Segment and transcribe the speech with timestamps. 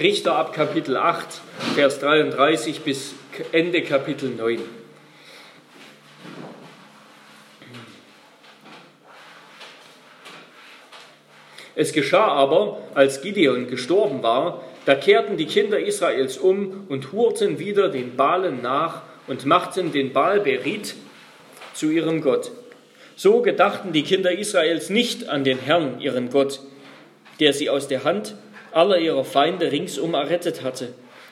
[0.00, 1.40] Richter ab Kapitel 8,
[1.76, 3.14] Vers 33 bis
[3.52, 4.58] Ende Kapitel 9.
[11.76, 17.60] Es geschah aber, als Gideon gestorben war, da kehrten die Kinder Israels um und hurten
[17.60, 20.96] wieder den Balen nach und machten den Baal Berit
[21.72, 22.50] zu ihrem Gott.
[23.14, 26.58] So gedachten die Kinder Israels nicht an den Herrn, ihren Gott,
[27.38, 28.34] der sie aus der Hand
[28.74, 30.88] aller ihrer Feinde ringsum errettet hatte.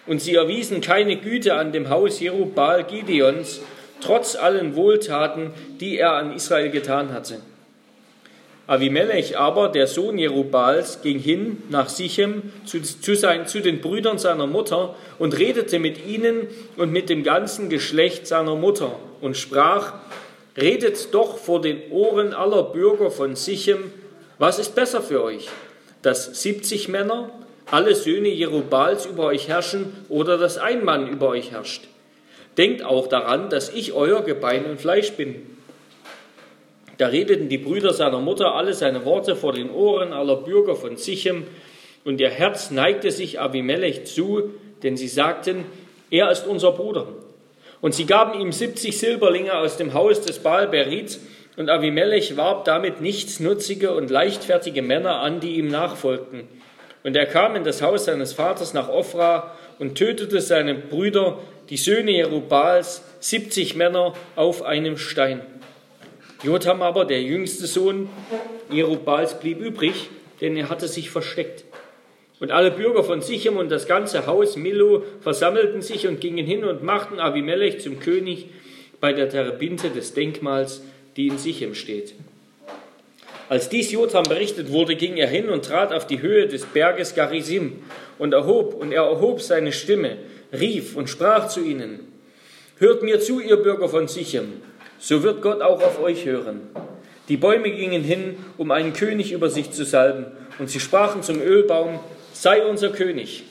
[0.06, 3.60] Und sie erwiesen keine Güte an dem Haus Jerubal Gideons,
[4.00, 7.40] trotz allen Wohltaten, die er an Israel getan hatte.
[8.66, 14.18] Avimelech aber, der Sohn Jerubals, ging hin nach Sichem zu, zu, sein, zu den Brüdern
[14.18, 19.94] seiner Mutter und redete mit ihnen und mit dem ganzen Geschlecht seiner Mutter und sprach,
[20.56, 23.92] redet doch vor den Ohren aller Bürger von Sichem,
[24.38, 25.48] was ist besser für euch,
[26.02, 27.30] dass 70 Männer,
[27.70, 31.84] alle Söhne Jerubals über euch herrschen oder dass ein Mann über euch herrscht.
[32.58, 35.52] Denkt auch daran, dass ich euer Gebein und Fleisch bin
[37.02, 40.96] da redeten die Brüder seiner Mutter alle seine Worte vor den Ohren aller Bürger von
[40.96, 41.48] Sichem,
[42.04, 44.50] und ihr Herz neigte sich Abimelech zu,
[44.84, 45.64] denn sie sagten,
[46.10, 47.08] er ist unser Bruder.
[47.80, 51.18] Und sie gaben ihm 70 Silberlinge aus dem Haus des Baal Berit,
[51.56, 56.48] und Abimelech warb damit nichtsnutzige und leichtfertige Männer an, die ihm nachfolgten.
[57.04, 61.76] Und er kam in das Haus seines Vaters nach Ophra und tötete seine Brüder, die
[61.76, 65.40] Söhne Jerubals, 70 Männer auf einem Stein.
[66.42, 68.08] Jotham aber, der jüngste Sohn
[68.70, 70.08] Jerubals, blieb übrig,
[70.40, 71.64] denn er hatte sich versteckt.
[72.40, 76.64] Und alle Bürger von Sichem und das ganze Haus Milo versammelten sich und gingen hin
[76.64, 78.48] und machten Abimelech zum König
[79.00, 80.82] bei der Terebinte des Denkmals,
[81.16, 82.14] die in Sichem steht.
[83.48, 87.14] Als dies Jotham berichtet wurde, ging er hin und trat auf die Höhe des Berges
[87.14, 87.82] Garizim
[88.18, 90.16] und erhob, und er erhob seine Stimme,
[90.58, 92.00] rief und sprach zu ihnen,
[92.78, 94.62] Hört mir zu, ihr Bürger von Sichem,
[94.98, 96.62] so wird Gott auch auf euch hören.
[97.28, 100.26] Die Bäume gingen hin, um einen König über sich zu salben,
[100.58, 102.00] und sie sprachen zum Ölbaum,
[102.32, 103.44] sei unser König.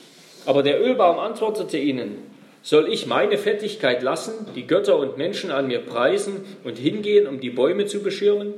[0.45, 2.30] Aber der Ölbaum antwortete ihnen,
[2.63, 7.39] soll ich meine Fettigkeit lassen, die Götter und Menschen an mir preisen und hingehen, um
[7.39, 8.53] die Bäume zu beschirmen?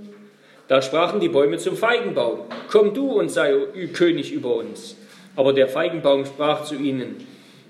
[0.67, 3.53] Da sprachen die Bäume zum Feigenbaum, komm du und sei
[3.93, 4.97] König über uns.
[5.35, 7.27] Aber der Feigenbaum sprach zu ihnen,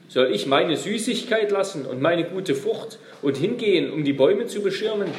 [0.07, 4.61] soll ich meine Süßigkeit lassen und meine gute Frucht und hingehen, um die Bäume zu
[4.61, 5.09] beschirmen?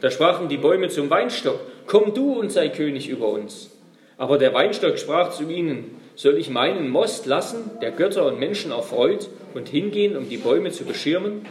[0.00, 3.70] Da sprachen die Bäume zum Weinstock, komm du und sei König über uns.
[4.16, 8.70] Aber der Weinstock sprach zu ihnen, soll ich meinen Most lassen, der Götter und Menschen
[8.70, 11.46] erfreut, und hingehen, um die Bäume zu beschirmen?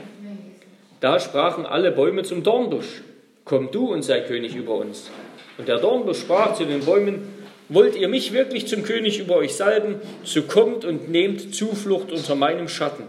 [1.00, 3.02] Da sprachen alle Bäume zum Dornbusch,
[3.46, 5.10] komm du und sei König über uns.
[5.58, 7.22] Und der Dornbusch sprach zu den Bäumen,
[7.70, 12.36] Wollt ihr mich wirklich zum König über euch salben, so kommt und nehmt Zuflucht unter
[12.36, 13.06] meinem Schatten.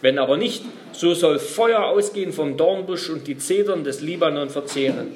[0.00, 5.08] Wenn aber nicht, so soll Feuer ausgehen vom Dornbusch und die Zedern des Libanon verzehren.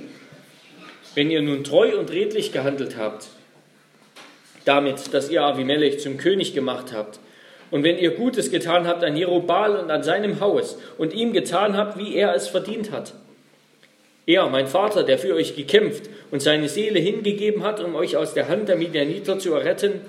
[1.14, 3.28] Wenn ihr nun treu und redlich gehandelt habt,
[4.64, 7.20] damit, dass ihr Avimelech zum König gemacht habt,
[7.70, 11.76] und wenn ihr Gutes getan habt an Jerubal und an seinem Haus und ihm getan
[11.76, 13.14] habt, wie er es verdient hat,
[14.26, 18.32] er, mein Vater, der für euch gekämpft und seine Seele hingegeben hat, um euch aus
[18.32, 20.00] der Hand der Midianiter zu erretten,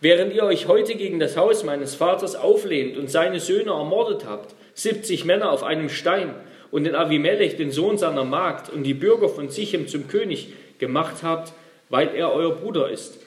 [0.00, 4.54] während ihr euch heute gegen das Haus meines Vaters auflehnt und seine Söhne ermordet habt,
[4.74, 6.34] 70 Männer auf einem Stein,
[6.72, 11.22] und den Avimelech, den Sohn seiner Magd, und die Bürger von Sichem zum König gemacht
[11.22, 11.52] habt,
[11.90, 13.20] weil er euer Bruder ist.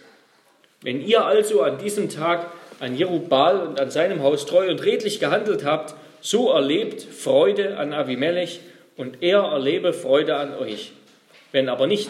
[0.82, 5.20] Wenn ihr also an diesem Tag an Jerubal und an seinem Haus treu und redlich
[5.20, 8.60] gehandelt habt, so erlebt Freude an Avimelech
[8.98, 10.92] und er erlebe Freude an euch.
[11.52, 12.10] Wenn aber nicht,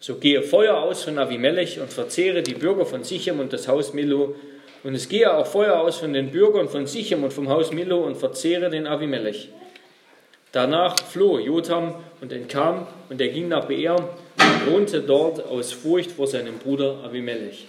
[0.00, 3.92] so gehe Feuer aus von Avimelech und verzehre die Bürger von Sichem und das Haus
[3.92, 4.34] Milo.
[4.82, 7.98] Und es gehe auch Feuer aus von den Bürgern von Sichem und vom Haus Milo
[7.98, 9.50] und verzehre den Avimelech.
[10.52, 16.12] Danach floh Jotham und entkam, und er ging nach Beer und wohnte dort aus Furcht
[16.12, 17.68] vor seinem Bruder Avimelech.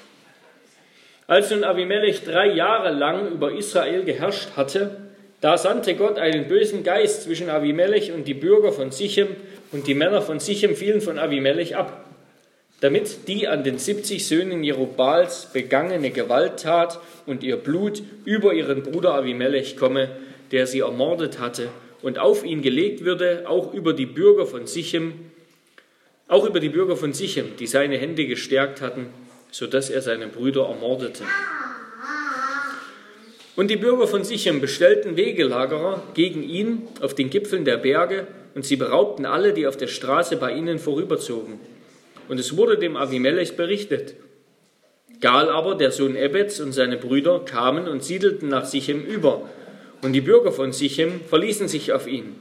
[1.32, 4.98] Als nun Avimelech drei Jahre lang über Israel geherrscht hatte,
[5.40, 9.30] da sandte Gott einen bösen Geist zwischen Avimelech und die Bürger von Sichem,
[9.72, 12.04] und die Männer von Sichem fielen von Avimelech ab,
[12.82, 19.14] damit die an den 70 Söhnen Jerubals begangene Gewalttat und ihr Blut über ihren Bruder
[19.14, 20.10] Avimelech komme,
[20.52, 21.70] der sie ermordet hatte,
[22.02, 25.14] und auf ihn gelegt würde, auch über die Bürger von Sichem,
[26.28, 29.06] auch über die Bürger von Sichem, die seine Hände gestärkt hatten,
[29.52, 31.24] so dass er seine Brüder ermordete.
[33.56, 38.66] Und die Bürger von Sichem bestellten Wegelagerer gegen ihn auf den Gipfeln der Berge, und
[38.66, 41.60] sie beraubten alle, die auf der Straße bei ihnen vorüberzogen.
[42.28, 44.16] Und es wurde dem Avimelech berichtet.
[45.22, 49.48] Gal aber, der Sohn Ebeds und seine Brüder kamen und siedelten nach Sichem über.
[50.02, 52.36] Und die Bürger von Sichem verließen sich auf ihn.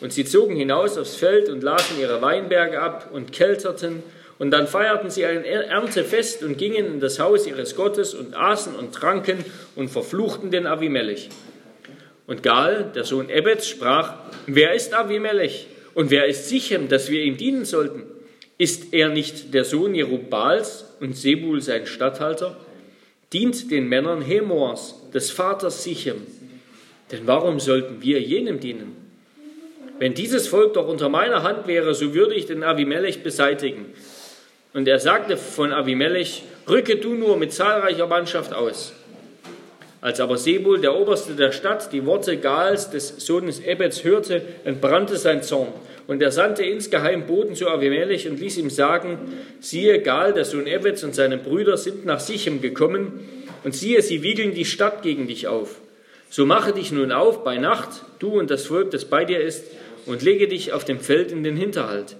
[0.00, 4.02] Und sie zogen hinaus aufs Feld und lasen ihre Weinberge ab und kelterten.
[4.38, 8.76] Und dann feierten sie ein Erntefest und gingen in das Haus ihres Gottes und aßen
[8.76, 9.44] und tranken
[9.74, 11.28] und verfluchten den Avimelech.
[12.26, 14.14] Und Gal, der Sohn Ebeds, sprach,
[14.46, 18.04] wer ist Avimelech und wer ist Sichem, dass wir ihm dienen sollten?
[18.58, 22.56] Ist er nicht der Sohn Jerubals und Sebul sein Statthalter?
[23.32, 26.26] Dient den Männern Hemors, des Vaters Sichem.
[27.10, 28.96] Denn warum sollten wir jenem dienen?
[29.98, 33.86] Wenn dieses Volk doch unter meiner Hand wäre, so würde ich den Avimelech beseitigen.
[34.78, 38.92] Und er sagte von Avimelech, rücke du nur mit zahlreicher Mannschaft aus.
[40.00, 45.16] Als aber Sebul, der Oberste der Stadt, die Worte Gals, des Sohnes Ebeds, hörte, entbrannte
[45.16, 45.72] sein Zorn.
[46.06, 49.18] Und er sandte insgeheim Boten zu Avimelech und ließ ihm sagen,
[49.58, 53.28] siehe, Gal, der Sohn Ebeds und seine Brüder sind nach Sichem gekommen,
[53.64, 55.80] und siehe, sie wiegeln die Stadt gegen dich auf.
[56.30, 59.64] So mache dich nun auf bei Nacht, du und das Volk, das bei dir ist,
[60.06, 62.14] und lege dich auf dem Feld in den Hinterhalt.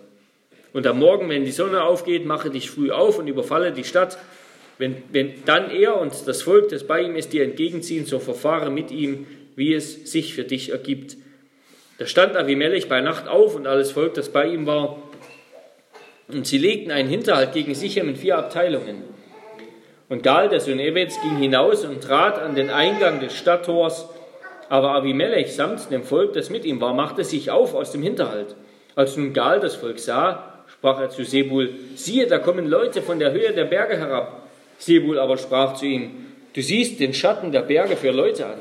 [0.72, 4.18] Und am Morgen, wenn die Sonne aufgeht, mache dich früh auf und überfalle die Stadt.
[4.78, 8.70] Wenn, wenn dann er und das Volk, das bei ihm ist, dir entgegenziehen, so verfahre
[8.70, 9.26] mit ihm,
[9.56, 11.16] wie es sich für dich ergibt.
[11.98, 15.02] Da stand Avimelech bei Nacht auf und alles Volk, das bei ihm war.
[16.28, 19.02] Und sie legten einen Hinterhalt gegen Sichem in vier Abteilungen.
[20.08, 24.08] Und Gal, der Sohn Ebeds, ging hinaus und trat an den Eingang des Stadttors
[24.68, 28.54] aber Abimelech samt dem Volk, das mit ihm war, machte sich auf aus dem Hinterhalt.
[28.94, 30.47] Als nun Gal das Volk sah,
[30.78, 34.42] sprach er zu Sebul, siehe, da kommen Leute von der Höhe der Berge herab.
[34.78, 38.58] Sebul aber sprach zu ihm, du siehst den Schatten der Berge für Leute an.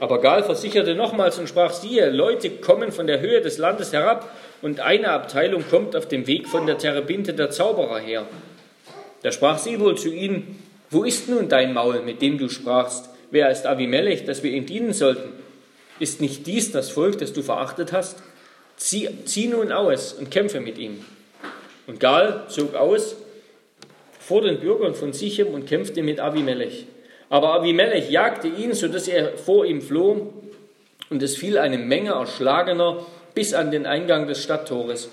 [0.00, 4.30] Aber Gal versicherte nochmals und sprach, siehe, Leute kommen von der Höhe des Landes herab
[4.62, 8.26] und eine Abteilung kommt auf dem Weg von der Terebinte der Zauberer her.
[9.22, 10.58] Da sprach Sebul zu ihm,
[10.90, 13.10] wo ist nun dein Maul, mit dem du sprachst?
[13.30, 15.28] Wer ist Avimelech, dass wir ihm dienen sollten?
[15.98, 18.22] Ist nicht dies das Volk, das du verachtet hast?
[18.76, 21.04] Zieh, zieh nun aus und kämpfe mit ihm.
[21.86, 23.16] Und Gal zog aus
[24.18, 26.86] vor den Bürgern von Sichem und kämpfte mit Avimelech.
[27.28, 30.32] Aber Avimelech jagte ihn, sodass er vor ihm floh,
[31.10, 33.04] und es fiel eine Menge Erschlagener
[33.34, 35.10] bis an den Eingang des Stadttores.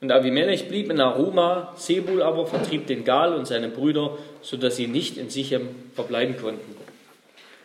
[0.00, 4.86] Und Avimelech blieb in Aruma, Sebul aber vertrieb den Gal und seine Brüder, sodass sie
[4.86, 6.79] nicht in Sichem verbleiben konnten.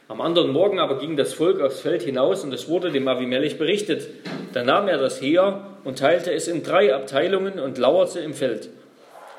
[0.07, 3.57] Am anderen Morgen aber ging das Volk aufs Feld hinaus und es wurde dem Avimelech
[3.57, 4.07] berichtet.
[4.53, 8.69] Da nahm er das Heer und teilte es in drei Abteilungen und lauerte im Feld.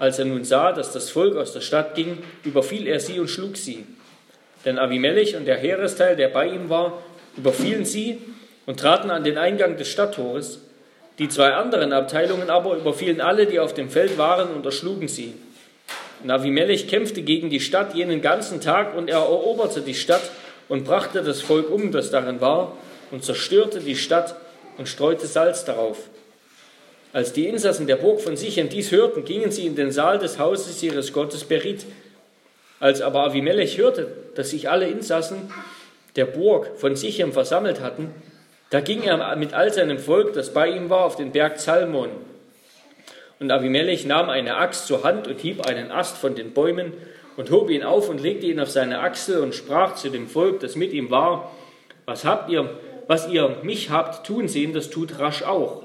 [0.01, 3.29] Als er nun sah, dass das Volk aus der Stadt ging, überfiel er sie und
[3.29, 3.87] schlug sie.
[4.65, 7.01] Denn Avimelech und der Heeresteil, der bei ihm war,
[7.37, 8.19] überfielen sie
[8.67, 10.63] und traten an den Eingang des Stadttores.
[11.21, 15.35] Die zwei anderen Abteilungen aber überfielen alle, die auf dem Feld waren, und erschlugen sie.
[16.25, 20.29] Und Avimelech kämpfte gegen die Stadt jenen ganzen Tag und er eroberte die Stadt
[20.69, 22.77] und brachte das Volk um, das darin war,
[23.11, 24.37] und zerstörte die Stadt
[24.79, 25.99] und streute Salz darauf.
[27.13, 30.39] Als die Insassen der Burg von Sichem dies hörten, gingen sie in den Saal des
[30.39, 31.87] Hauses ihres Gottes Berit.
[32.79, 35.51] Als aber Avimelech hörte, dass sich alle Insassen
[36.17, 38.15] der Burg von Sichem versammelt hatten,
[38.71, 42.11] da ging er mit all seinem Volk, das bei ihm war, auf den Berg Zalmon.
[43.39, 46.93] Und Avimelech nahm eine Axt zur Hand und hieb einen Ast von den Bäumen
[47.37, 50.61] und hob ihn auf und legte ihn auf seine Achsel und sprach zu dem Volk,
[50.61, 51.53] das mit ihm war,
[52.05, 52.71] was habt ihr,
[53.07, 55.83] was ihr mich habt tun sehen, das tut rasch auch.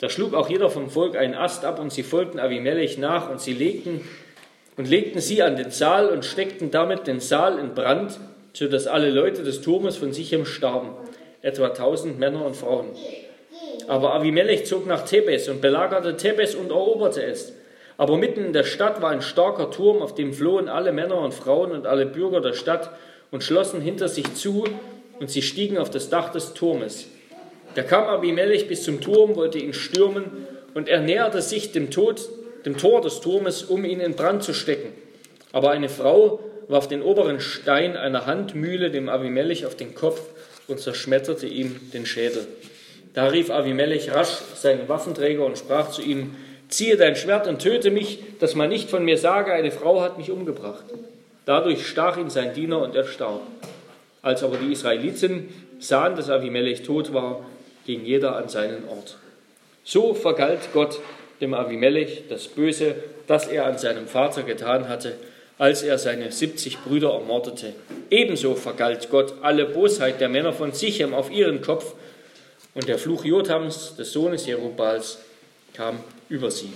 [0.00, 3.40] Da schlug auch jeder vom Volk einen Ast ab und sie folgten Avimelech nach und
[3.40, 4.00] sie legten
[4.76, 8.18] und legten sie an den Saal und steckten damit den Saal in Brand,
[8.52, 10.90] so dass alle Leute des Turmes von Sichem starben,
[11.42, 12.88] etwa tausend Männer und Frauen.
[13.86, 17.52] Aber Avimelech zog nach Thebes und belagerte Thebes und eroberte es.
[17.96, 21.34] Aber mitten in der Stadt war ein starker Turm, auf dem flohen alle Männer und
[21.34, 22.90] Frauen und alle Bürger der Stadt
[23.30, 24.64] und schlossen hinter sich zu,
[25.20, 27.06] und sie stiegen auf das Dach des Turmes.
[27.74, 30.24] Da kam Abimelech bis zum Turm, wollte ihn stürmen,
[30.74, 32.28] und er näherte sich dem, Tod,
[32.64, 34.92] dem Tor des Turmes, um ihn in Brand zu stecken.
[35.52, 40.20] Aber eine Frau warf den oberen Stein einer Handmühle dem Abimelech auf den Kopf
[40.66, 42.46] und zerschmetterte ihm den Schädel.
[43.14, 46.34] Da rief Abimelech rasch seinen Waffenträger und sprach zu ihm,
[46.72, 50.18] ziehe dein Schwert und töte mich, dass man nicht von mir sage, eine Frau hat
[50.18, 50.84] mich umgebracht.
[51.44, 53.40] Dadurch stach ihn sein Diener und er starb.
[54.22, 55.48] Als aber die Israeliten
[55.80, 57.44] sahen, dass Avimelech tot war,
[57.84, 59.18] ging jeder an seinen Ort.
[59.84, 61.00] So vergalt Gott
[61.40, 62.94] dem Avimelech das Böse,
[63.26, 65.14] das er an seinem Vater getan hatte,
[65.58, 67.74] als er seine 70 Brüder ermordete.
[68.10, 71.94] Ebenso vergalt Gott alle Bosheit der Männer von Sichem auf ihren Kopf
[72.74, 75.18] und der Fluch Jotams, des Sohnes Jerubals,
[75.74, 75.98] kam
[76.32, 76.70] über sie.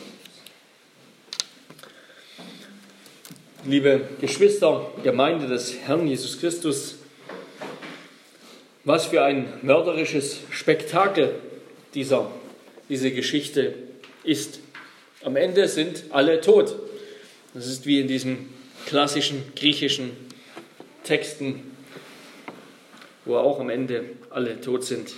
[3.66, 6.96] liebe Geschwister, Gemeinde des Herrn Jesus Christus,
[8.84, 11.34] was für ein mörderisches Spektakel
[11.94, 12.30] dieser,
[12.88, 13.74] diese Geschichte
[14.22, 14.60] ist.
[15.24, 16.76] Am Ende sind alle tot.
[17.54, 18.50] Das ist wie in diesen
[18.86, 20.10] klassischen griechischen
[21.02, 21.62] Texten,
[23.24, 25.12] wo auch am Ende alle tot sind.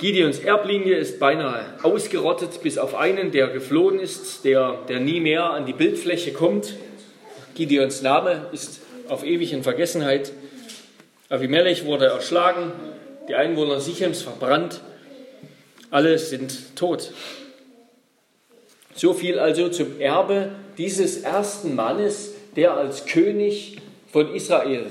[0.00, 5.50] Gideons Erblinie ist beinahe ausgerottet, bis auf einen, der geflohen ist, der, der nie mehr
[5.50, 6.74] an die Bildfläche kommt.
[7.54, 8.80] Gideons Name ist
[9.10, 10.32] auf ewig in Vergessenheit.
[11.28, 12.72] Avimelech wurde erschlagen,
[13.28, 14.80] die Einwohner Sichems verbrannt.
[15.90, 17.12] Alle sind tot.
[18.94, 23.76] So viel also zum Erbe dieses ersten Mannes, der als König
[24.10, 24.86] von Israel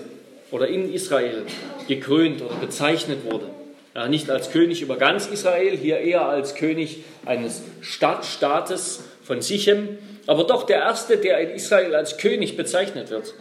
[0.51, 1.47] oder in Israel
[1.87, 3.58] gekrönt oder bezeichnet wurde.
[4.00, 9.98] Ja, nicht als König über ganz Israel, hier eher als König eines Stadtstaates von Sichem,
[10.25, 13.34] aber doch der erste, der in Israel als König bezeichnet wird.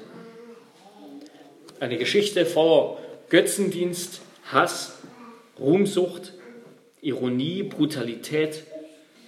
[1.79, 2.97] Eine Geschichte voller
[3.29, 4.99] Götzendienst, Hass,
[5.61, 6.33] Ruhmsucht,
[7.03, 8.65] Ironie, Brutalität,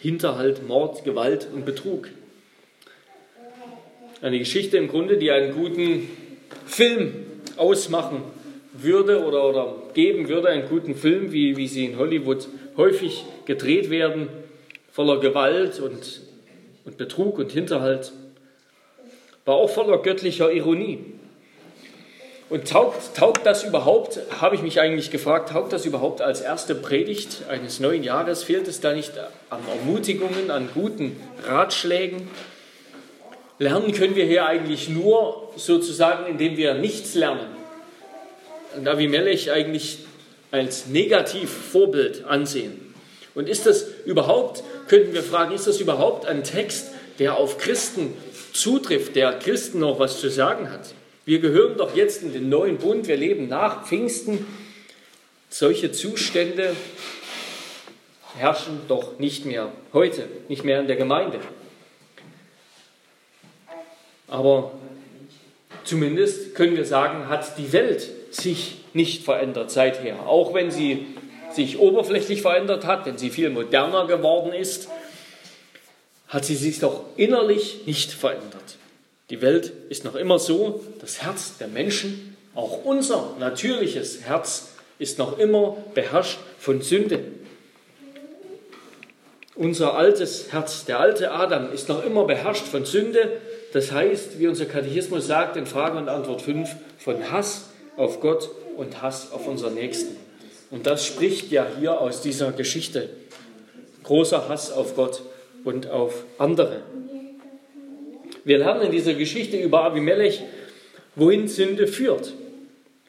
[0.01, 2.09] Hinterhalt, Mord, Gewalt und Betrug.
[4.21, 6.11] Eine Geschichte im Grunde, die einen guten
[6.67, 7.25] Film
[7.57, 8.40] ausmachen
[8.83, 13.91] würde oder, oder geben würde, einen guten Film, wie, wie sie in Hollywood häufig gedreht
[13.91, 14.29] werden,
[14.93, 16.21] voller Gewalt und,
[16.85, 18.13] und Betrug und Hinterhalt,
[19.45, 20.99] war auch voller göttlicher Ironie.
[22.49, 26.75] Und taugt, taugt das überhaupt, habe ich mich eigentlich gefragt, taugt das überhaupt als erste
[26.75, 28.43] Predigt eines neuen Jahres?
[28.43, 29.13] Fehlt es da nicht
[29.51, 32.29] an Ermutigungen, an guten Ratschlägen?
[33.61, 37.60] Lernen können wir hier eigentlich nur sozusagen, indem wir nichts lernen.
[38.85, 39.99] Avimelech eigentlich
[40.51, 42.95] als Negativvorbild ansehen.
[43.35, 48.15] Und ist das überhaupt, könnten wir fragen, ist das überhaupt ein Text, der auf Christen
[48.53, 50.95] zutrifft, der Christen noch was zu sagen hat?
[51.25, 54.47] Wir gehören doch jetzt in den neuen Bund, wir leben nach Pfingsten.
[55.49, 56.75] Solche Zustände
[58.37, 61.41] herrschen doch nicht mehr heute, nicht mehr in der Gemeinde.
[64.27, 64.73] Aber
[65.85, 70.27] zumindest können wir sagen, hat die Welt sich nicht verändert seither.
[70.27, 71.07] Auch wenn sie
[71.53, 74.89] sich oberflächlich verändert hat, wenn sie viel moderner geworden ist,
[76.29, 78.77] hat sie sich doch innerlich nicht verändert.
[79.31, 85.19] Die Welt ist noch immer so, das Herz der Menschen, auch unser natürliches Herz, ist
[85.19, 87.21] noch immer beherrscht von Sünde.
[89.55, 93.41] Unser altes Herz, der alte Adam, ist noch immer beherrscht von Sünde.
[93.73, 96.69] Das heißt, wie unser Katechismus sagt in Frage und Antwort 5,
[96.99, 97.70] von Hass
[98.01, 100.17] auf Gott und Hass auf unseren Nächsten.
[100.71, 103.11] Und das spricht ja hier aus dieser Geschichte.
[104.05, 105.23] Großer Hass auf Gott
[105.65, 106.83] und auf andere.
[108.45, 110.43] Wir lernen in dieser Geschichte über Abimelech,
[111.15, 112.33] wohin Sünde führt.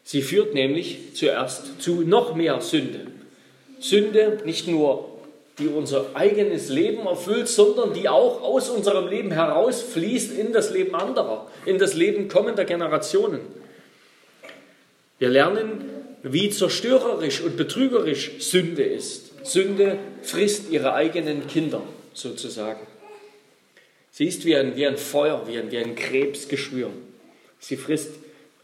[0.03, 3.07] Sie führt nämlich zuerst zu noch mehr Sünde.
[3.79, 5.07] Sünde nicht nur,
[5.57, 10.95] die unser eigenes Leben erfüllt, sondern die auch aus unserem Leben herausfließt in das Leben
[10.95, 13.39] anderer, in das Leben kommender Generationen.
[15.21, 15.85] Wir lernen,
[16.23, 19.45] wie zerstörerisch und betrügerisch Sünde ist.
[19.45, 21.83] Sünde frisst ihre eigenen Kinder
[22.15, 22.79] sozusagen.
[24.09, 26.89] Sie ist wie ein, wie ein Feuer, wie ein, wie ein Krebsgeschwür.
[27.59, 28.13] Sie frisst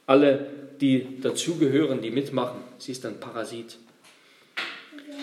[0.07, 0.47] alle,
[0.81, 2.57] die dazugehören, die mitmachen.
[2.79, 3.77] Sie ist ein Parasit.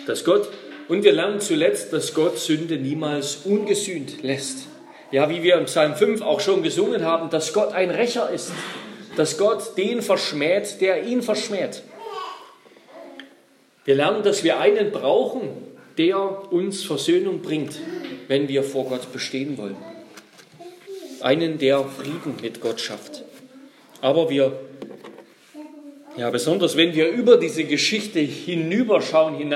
[0.07, 0.47] Dass Gott,
[0.87, 4.67] und wir lernen zuletzt, dass Gott Sünde niemals ungesühnt lässt.
[5.11, 8.53] Ja, wie wir im Psalm 5 auch schon gesungen haben, dass Gott ein Rächer ist,
[9.17, 11.83] dass Gott den verschmäht, der ihn verschmäht.
[13.85, 15.49] Wir lernen, dass wir einen brauchen,
[15.97, 17.79] der uns Versöhnung bringt,
[18.27, 19.77] wenn wir vor Gott bestehen wollen
[21.25, 23.23] einen, der Frieden mit Gott schafft.
[23.99, 24.59] Aber wir,
[26.17, 29.53] ja, besonders wenn wir über diese Geschichte hinüberschauen,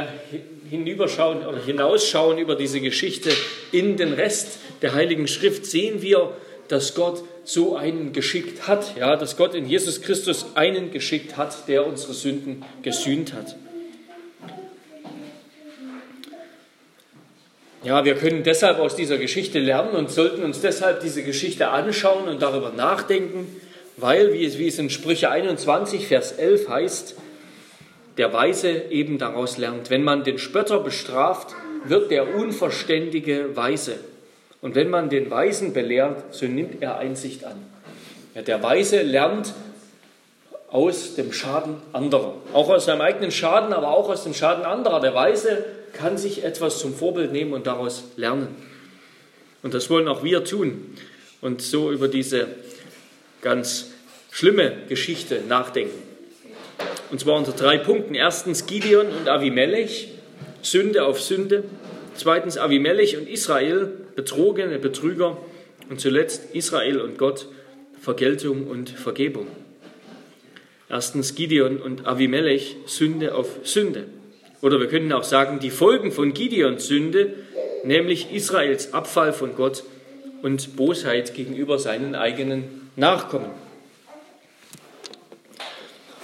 [0.69, 3.31] hinüberschauen oder hinausschauen über diese Geschichte
[3.71, 6.33] in den Rest der Heiligen Schrift, sehen wir,
[6.69, 11.67] dass Gott so einen geschickt hat, ja, dass Gott in Jesus Christus einen geschickt hat,
[11.67, 13.55] der unsere Sünden gesühnt hat.
[17.83, 22.27] Ja, wir können deshalb aus dieser Geschichte lernen und sollten uns deshalb diese Geschichte anschauen
[22.27, 23.47] und darüber nachdenken,
[23.95, 27.15] weil, wie es, wie es in Sprüche 21, Vers 11 heißt,
[28.17, 29.89] der Weise eben daraus lernt.
[29.89, 33.99] Wenn man den Spötter bestraft, wird der Unverständige weise.
[34.61, 37.57] Und wenn man den Weisen belehrt, so nimmt er Einsicht an.
[38.35, 39.53] Ja, der Weise lernt
[40.69, 42.35] aus dem Schaden anderer.
[42.53, 44.99] Auch aus seinem eigenen Schaden, aber auch aus dem Schaden anderer.
[44.99, 48.47] Der Weise kann sich etwas zum Vorbild nehmen und daraus lernen.
[49.63, 50.95] Und das wollen auch wir tun.
[51.41, 52.47] und so über diese
[53.41, 53.91] ganz
[54.31, 55.97] schlimme Geschichte nachdenken.
[57.11, 58.13] Und zwar unter drei Punkten.
[58.13, 60.09] Erstens Gideon und Avimelech,
[60.61, 61.63] Sünde auf Sünde.
[62.19, 65.37] Zweitens Avimelech und Israel, betrogene Betrüger.
[65.89, 67.47] Und zuletzt Israel und Gott,
[68.01, 69.47] Vergeltung und Vergebung.
[70.89, 74.03] Erstens Gideon und Avimelech, Sünde auf Sünde.
[74.61, 77.35] Oder wir können auch sagen, die Folgen von Gideons Sünde,
[77.85, 79.85] nämlich Israels Abfall von Gott
[80.41, 83.51] und Bosheit gegenüber seinen eigenen Nachkommen.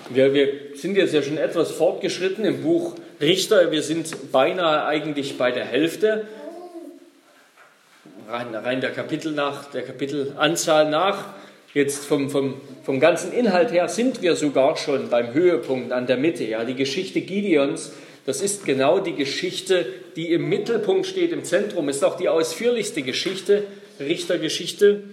[0.10, 3.72] Wir, wir sind jetzt ja schon etwas fortgeschritten im Buch Richter.
[3.72, 6.28] Wir sind beinahe eigentlich bei der Hälfte.
[8.28, 11.34] Rein, rein der Kapitel nach, der Kapitelanzahl nach.
[11.74, 16.18] Jetzt vom, vom, vom ganzen Inhalt her sind wir sogar schon beim Höhepunkt an der
[16.18, 16.44] Mitte.
[16.46, 17.92] Ja, die Geschichte Gideons,
[18.26, 23.02] das ist genau die Geschichte, die im Mittelpunkt steht, im Zentrum, ist auch die ausführlichste
[23.02, 23.64] Geschichte,
[24.00, 25.04] Richtergeschichte.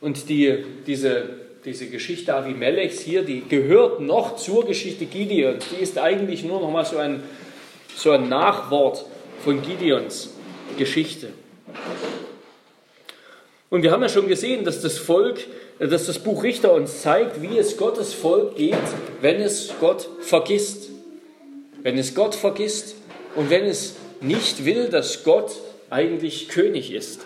[0.00, 1.24] Und die, diese
[1.64, 5.64] diese Geschichte Avimelechs hier, die gehört noch zur Geschichte Gideons.
[5.70, 7.22] Die ist eigentlich nur noch mal so ein,
[7.96, 9.06] so ein Nachwort
[9.42, 10.30] von Gideons
[10.76, 11.28] Geschichte.
[13.70, 15.40] Und wir haben ja schon gesehen, dass das Volk,
[15.78, 18.76] dass das Buch Richter uns zeigt, wie es Gottes Volk geht,
[19.20, 20.90] wenn es Gott vergisst.
[21.82, 22.94] Wenn es Gott vergisst
[23.34, 25.52] und wenn es nicht will, dass Gott
[25.90, 27.22] eigentlich König ist.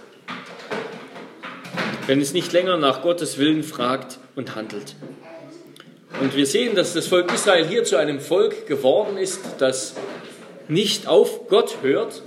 [2.06, 4.94] Wenn es nicht länger nach Gottes Willen fragt und handelt.
[6.20, 9.94] Und wir sehen, dass das Volk Israel hier zu einem Volk geworden ist, das
[10.68, 12.22] nicht auf Gott hört,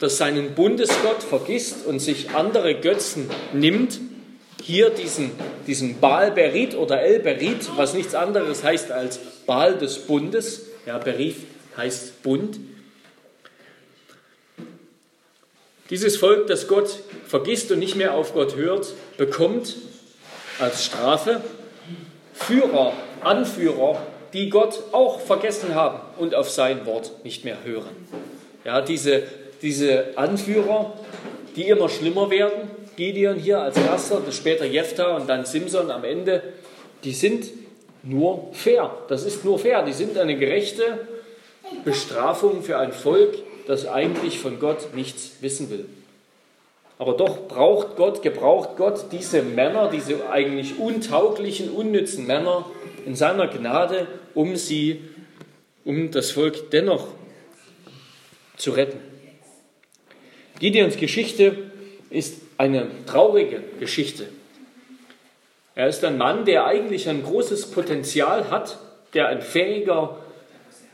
[0.00, 4.00] das seinen Bundesgott vergisst und sich andere Götzen nimmt.
[4.60, 5.30] Hier diesen,
[5.66, 10.66] diesen Baal Berit oder El Berit, was nichts anderes heißt als Baal des Bundes.
[10.84, 11.36] Ja, Berit
[11.76, 12.58] heißt Bund.
[15.90, 19.76] Dieses Volk, das Gott vergisst und nicht mehr auf Gott hört, bekommt
[20.62, 21.40] als Strafe
[22.32, 24.00] Führer, Anführer,
[24.32, 27.94] die Gott auch vergessen haben und auf sein Wort nicht mehr hören.
[28.64, 29.24] Ja, diese,
[29.60, 30.94] diese Anführer,
[31.56, 36.42] die immer schlimmer werden, Gideon hier als erster, später Jephthah und dann Simson am Ende,
[37.04, 37.46] die sind
[38.02, 38.90] nur fair.
[39.08, 39.82] Das ist nur fair.
[39.82, 41.06] Die sind eine gerechte
[41.84, 43.34] Bestrafung für ein Volk,
[43.66, 45.86] das eigentlich von Gott nichts wissen will.
[47.02, 52.64] Aber doch braucht Gott, gebraucht Gott diese Männer, diese eigentlich untauglichen, unnützen Männer
[53.04, 55.00] in seiner Gnade, um sie,
[55.84, 57.08] um das Volk dennoch
[58.56, 59.00] zu retten.
[60.60, 61.72] Gideons Geschichte
[62.08, 64.28] ist eine traurige Geschichte.
[65.74, 68.78] Er ist ein Mann, der eigentlich ein großes Potenzial hat,
[69.12, 70.18] der ein fähiger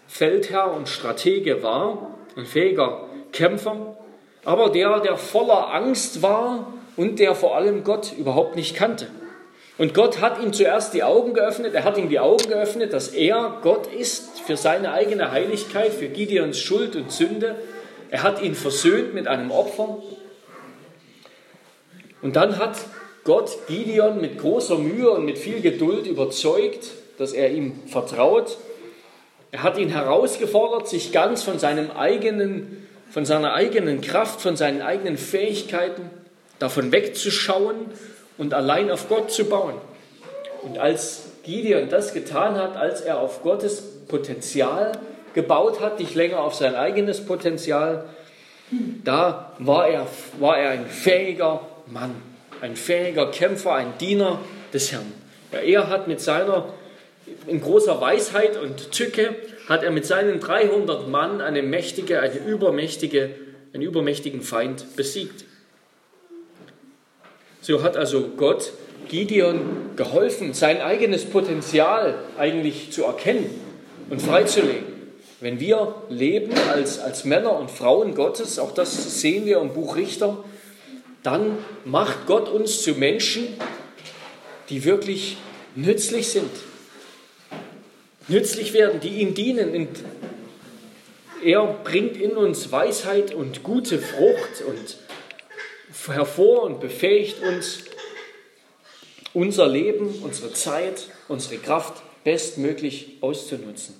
[0.06, 3.98] Feldherr und Stratege war, ein fähiger Kämpfer,
[4.44, 9.08] aber der, der voller Angst war und der vor allem Gott überhaupt nicht kannte.
[9.78, 13.08] Und Gott hat ihm zuerst die Augen geöffnet, er hat ihm die Augen geöffnet, dass
[13.08, 17.54] er Gott ist für seine eigene Heiligkeit, für Gideons Schuld und Sünde.
[18.10, 19.98] Er hat ihn versöhnt mit einem Opfer.
[22.22, 22.76] Und dann hat
[23.22, 28.58] Gott Gideon mit großer Mühe und mit viel Geduld überzeugt, dass er ihm vertraut.
[29.52, 34.82] Er hat ihn herausgefordert, sich ganz von seinem eigenen von seiner eigenen Kraft, von seinen
[34.82, 36.10] eigenen Fähigkeiten,
[36.58, 37.76] davon wegzuschauen
[38.36, 39.74] und allein auf Gott zu bauen.
[40.62, 44.92] Und als Gideon das getan hat, als er auf Gottes Potenzial
[45.34, 48.04] gebaut hat, nicht länger auf sein eigenes Potenzial,
[49.04, 50.06] da war er,
[50.40, 52.14] war er ein fähiger Mann,
[52.60, 54.40] ein fähiger Kämpfer, ein Diener
[54.72, 55.12] des Herrn.
[55.52, 56.66] Ja, er hat mit seiner,
[57.46, 59.34] in großer Weisheit und Tücke,
[59.68, 63.30] hat er mit seinen 300 Mann eine mächtige, eine übermächtige,
[63.72, 65.44] einen übermächtigen Feind besiegt.
[67.60, 68.72] So hat also Gott
[69.08, 73.50] Gideon geholfen, sein eigenes Potenzial eigentlich zu erkennen
[74.08, 74.98] und freizulegen.
[75.40, 79.96] Wenn wir leben als, als Männer und Frauen Gottes, auch das sehen wir im Buch
[79.96, 80.42] Richter,
[81.22, 83.48] dann macht Gott uns zu Menschen,
[84.70, 85.36] die wirklich
[85.76, 86.50] nützlich sind,
[88.28, 89.88] nützlich werden, die ihm dienen.
[91.42, 94.98] Er bringt in uns Weisheit und gute Frucht und
[96.06, 97.84] hervor und befähigt uns,
[99.34, 103.94] unser Leben, unsere Zeit, unsere Kraft bestmöglich auszunutzen.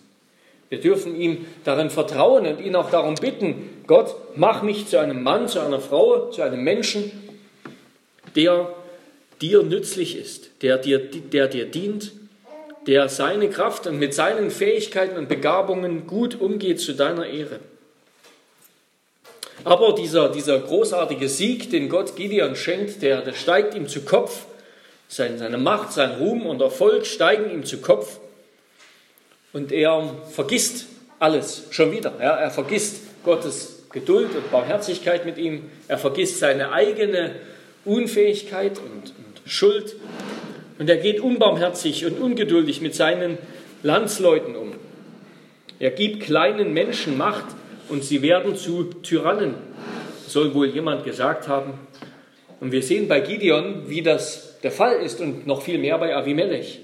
[0.68, 5.22] Wir dürfen ihm darin vertrauen und ihn auch darum bitten, Gott, mach mich zu einem
[5.22, 7.10] Mann, zu einer Frau, zu einem Menschen,
[8.36, 8.74] der
[9.40, 12.12] dir nützlich ist, der dir, der dir dient
[12.88, 17.60] der seine Kraft und mit seinen Fähigkeiten und Begabungen gut umgeht zu deiner Ehre.
[19.62, 24.46] Aber dieser, dieser großartige Sieg, den Gott Gideon schenkt, der, der steigt ihm zu Kopf.
[25.06, 28.18] Seine, seine Macht, sein Ruhm und Erfolg steigen ihm zu Kopf.
[29.52, 30.86] Und er vergisst
[31.18, 32.14] alles schon wieder.
[32.18, 35.70] Ja, er vergisst Gottes Geduld und Barmherzigkeit mit ihm.
[35.88, 37.34] Er vergisst seine eigene
[37.84, 39.96] Unfähigkeit und, und Schuld.
[40.78, 43.38] Und er geht unbarmherzig und ungeduldig mit seinen
[43.82, 44.74] Landsleuten um.
[45.80, 47.46] Er gibt kleinen Menschen Macht
[47.88, 49.54] und sie werden zu Tyrannen,
[50.26, 51.74] soll wohl jemand gesagt haben.
[52.60, 56.14] Und wir sehen bei Gideon, wie das der Fall ist und noch viel mehr bei
[56.14, 56.80] Avimelech.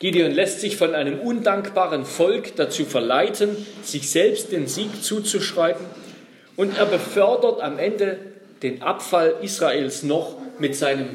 [0.00, 3.50] Gideon lässt sich von einem undankbaren Volk dazu verleiten,
[3.82, 5.84] sich selbst den Sieg zuzuschreiben
[6.56, 8.18] und er befördert am Ende
[8.62, 11.08] den Abfall Israels noch mit seinem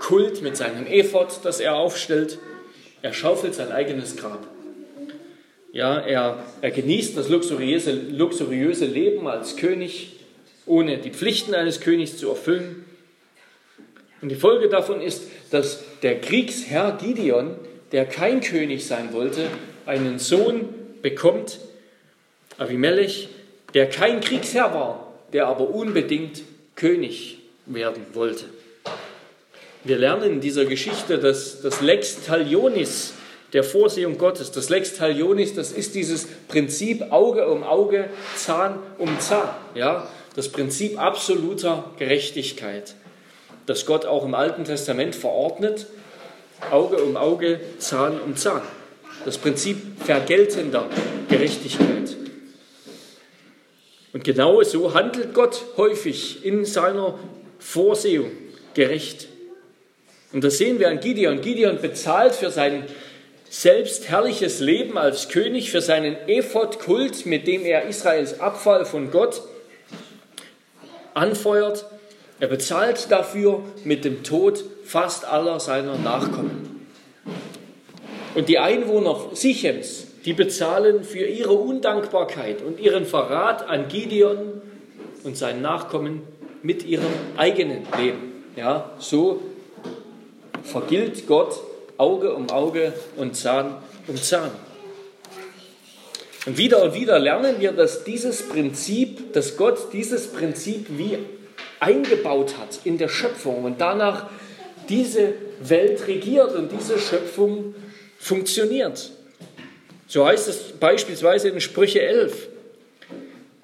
[0.00, 2.38] Kult, mit seinem Ephod, das er aufstellt.
[3.02, 4.46] Er schaufelt sein eigenes Grab.
[5.72, 10.20] Ja, er, er genießt das luxuriöse, luxuriöse Leben als König,
[10.64, 12.84] ohne die Pflichten eines Königs zu erfüllen.
[14.22, 17.56] Und die Folge davon ist, dass der Kriegsherr Gideon,
[17.92, 19.48] der kein König sein wollte,
[19.84, 20.68] einen Sohn
[21.02, 21.60] bekommt,
[22.58, 23.28] Avimelech,
[23.74, 26.42] der kein Kriegsherr war, der aber unbedingt
[26.74, 28.46] König werden wollte.
[29.86, 33.12] Wir lernen in dieser Geschichte, dass das Lex Talionis
[33.52, 39.20] der Vorsehung Gottes, das Lex Talionis, das ist dieses Prinzip Auge um Auge, Zahn um
[39.20, 42.96] Zahn, ja, das Prinzip absoluter Gerechtigkeit,
[43.66, 45.86] das Gott auch im Alten Testament verordnet,
[46.72, 48.62] Auge um Auge, Zahn um Zahn,
[49.24, 50.90] das Prinzip vergeltender
[51.28, 52.16] Gerechtigkeit.
[54.12, 57.20] Und genau so handelt Gott häufig in seiner
[57.60, 58.32] Vorsehung
[58.74, 59.28] gerecht.
[60.32, 61.40] Und das sehen wir an Gideon.
[61.40, 62.84] Gideon bezahlt für sein
[63.48, 69.42] selbstherrliches Leben als König, für seinen Ephod-Kult, mit dem er Israels Abfall von Gott
[71.14, 71.86] anfeuert.
[72.38, 76.86] Er bezahlt dafür mit dem Tod fast aller seiner Nachkommen.
[78.34, 84.60] Und die Einwohner Sichems, die bezahlen für ihre Undankbarkeit und ihren Verrat an Gideon
[85.24, 86.22] und seinen Nachkommen
[86.62, 88.44] mit ihrem eigenen Leben.
[88.56, 89.40] Ja, so
[90.66, 91.60] vergilt Gott
[91.96, 93.76] Auge um Auge und Zahn
[94.06, 94.50] um Zahn.
[96.44, 101.18] Und wieder und wieder lernen wir, dass dieses Prinzip, dass Gott dieses Prinzip wie
[101.80, 104.30] eingebaut hat in der Schöpfung und danach
[104.88, 107.74] diese Welt regiert und diese Schöpfung
[108.18, 109.10] funktioniert.
[110.06, 112.48] So heißt es beispielsweise in Sprüche 11,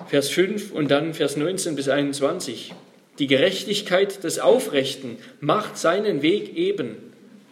[0.08, 2.74] Vers 5 und dann Vers 19 bis 21.
[3.18, 6.96] Die Gerechtigkeit des Aufrechten macht seinen Weg eben,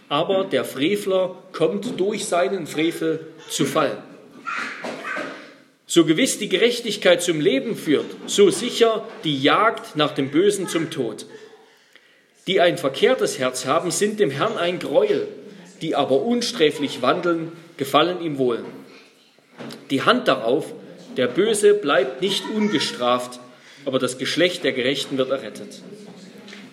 [0.08, 4.02] aber der Frevler kommt durch seinen Frevel zu Fall.
[5.86, 10.90] So gewiss die Gerechtigkeit zum Leben führt, so sicher die Jagd nach dem Bösen zum
[10.90, 11.26] Tod.
[12.46, 15.28] Die ein verkehrtes Herz haben, sind dem Herrn ein Greuel,
[15.82, 18.64] die aber unsträflich wandeln, gefallen ihm wohl
[19.90, 20.72] die Hand darauf,
[21.16, 23.40] der Böse bleibt nicht ungestraft,
[23.84, 25.82] aber das Geschlecht der Gerechten wird errettet.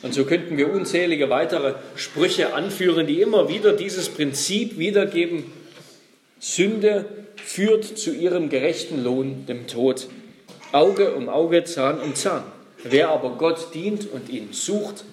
[0.03, 5.45] Und so könnten wir unzählige weitere Sprüche anführen, die immer wieder dieses Prinzip wiedergeben.
[6.39, 10.07] Sünde führt zu ihrem gerechten Lohn, dem Tod.
[10.71, 12.43] Auge um Auge, Zahn um Zahn.
[12.83, 15.03] Wer aber Gott dient und ihn sucht,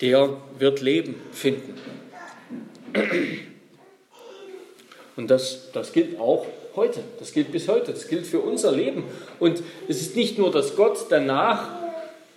[0.00, 1.74] der wird Leben finden.
[5.16, 7.00] Und das, das gilt auch heute.
[7.18, 7.92] Das gilt bis heute.
[7.92, 9.04] Das gilt für unser Leben.
[9.40, 11.68] Und es ist nicht nur, dass Gott danach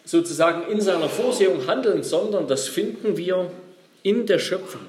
[0.06, 3.52] sozusagen in seiner Vorsehung handelt, sondern das finden wir
[4.04, 4.82] in der Schöpfung.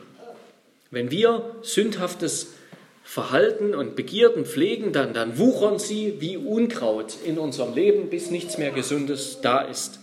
[0.91, 2.55] Wenn wir sündhaftes
[3.03, 8.59] Verhalten und Begierden pflegen, dann, dann wuchern sie wie Unkraut in unserem Leben, bis nichts
[8.59, 9.99] mehr Gesundes da ist.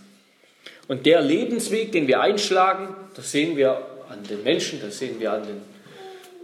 [0.87, 5.33] Und der Lebensweg, den wir einschlagen, das sehen wir an den Menschen, das sehen wir
[5.33, 5.61] an den,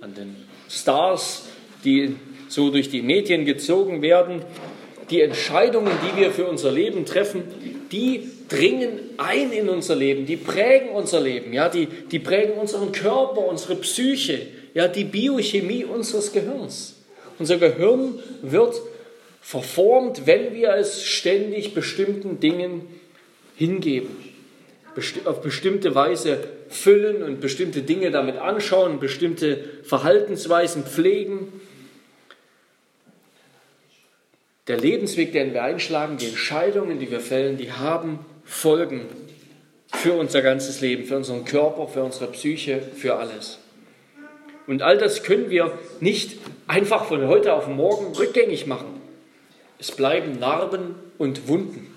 [0.02, 0.36] an den
[0.70, 1.44] Stars,
[1.84, 2.16] die
[2.52, 4.42] so durch die Medien gezogen werden.
[5.10, 7.44] Die Entscheidungen, die wir für unser Leben treffen,
[7.92, 12.92] die dringen ein in unser Leben, die prägen unser Leben, ja, die, die prägen unseren
[12.92, 14.40] Körper, unsere Psyche,
[14.74, 16.96] ja, die Biochemie unseres Gehirns.
[17.40, 18.82] Unser Gehirn wird
[19.42, 22.88] verformt, wenn wir es ständig bestimmten Dingen
[23.56, 24.16] hingeben,
[25.26, 31.62] auf bestimmte Weise füllen und bestimmte Dinge damit anschauen, bestimmte Verhaltensweisen pflegen.
[34.72, 39.02] Der Lebensweg, den wir einschlagen, die Entscheidungen, die wir fällen, die haben Folgen
[39.94, 43.60] für unser ganzes Leben, für unseren Körper, für unsere Psyche, für alles.
[44.68, 49.02] Und all das können wir nicht einfach von heute auf morgen rückgängig machen.
[49.78, 51.94] Es bleiben Narben und Wunden.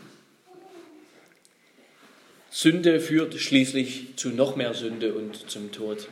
[2.51, 6.09] Sünde führt schließlich zu noch mehr Sünde und zum Tod.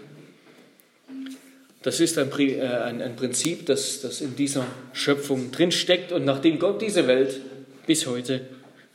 [1.82, 6.80] Das ist ein, äh, ein, Prinzip, das, das in dieser Schöpfung drinsteckt und nachdem Gott
[6.80, 7.40] diese Welt
[7.86, 8.42] bis heute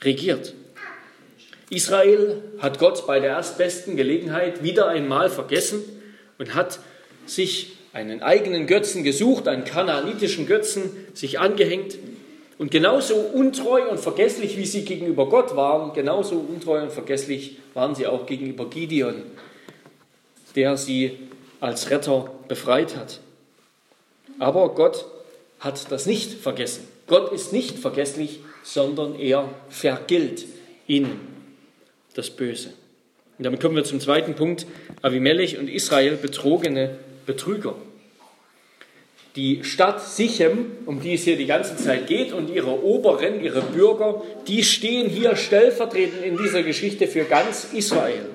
[0.02, 0.54] regiert.
[1.70, 5.82] Israel hat Gott bei der erstbesten Gelegenheit wieder einmal vergessen
[6.38, 6.80] und hat
[7.26, 11.98] sich einen eigenen Götzen gesucht, einen kanaanitischen Götzen, sich angehängt.
[12.56, 17.94] Und genauso untreu und vergesslich, wie sie gegenüber Gott waren, genauso untreu und vergesslich waren
[17.94, 19.22] sie auch gegenüber Gideon,
[20.56, 21.18] der sie
[21.60, 23.20] als Retter befreit hat.
[24.38, 25.06] Aber Gott
[25.60, 26.86] hat das nicht vergessen.
[27.06, 30.44] Gott ist nicht vergesslich, sondern er vergilt
[30.86, 31.18] ihnen
[32.14, 32.70] das Böse.
[33.38, 34.66] Und damit kommen wir zum zweiten Punkt.
[35.02, 37.74] Abimelech und Israel betrogene Betrüger.
[39.36, 43.62] Die Stadt Sichem, um die es hier die ganze Zeit geht, und ihre Oberen, ihre
[43.62, 48.26] Bürger, die stehen hier stellvertretend in dieser Geschichte für ganz Israel.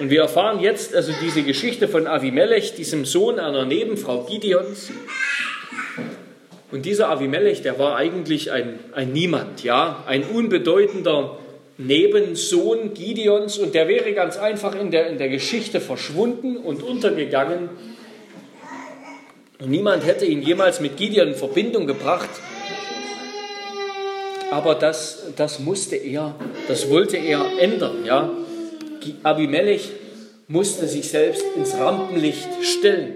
[0.00, 4.90] Und wir erfahren jetzt also diese Geschichte von Avimelech, diesem Sohn einer Nebenfrau Gideons.
[6.72, 11.36] Und dieser Avimelech, der war eigentlich ein, ein Niemand, ja, ein unbedeutender
[11.76, 17.68] Nebensohn Gideons und der wäre ganz einfach in der, in der Geschichte verschwunden und untergegangen.
[19.60, 22.30] Und niemand hätte ihn jemals mit Gideon in Verbindung gebracht.
[24.50, 26.34] Aber das, das musste er,
[26.68, 28.30] das wollte er ändern, ja.
[29.22, 29.90] Abimelech
[30.48, 33.14] musste sich selbst ins Rampenlicht stellen.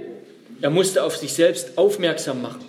[0.61, 2.65] Er musste auf sich selbst aufmerksam machen.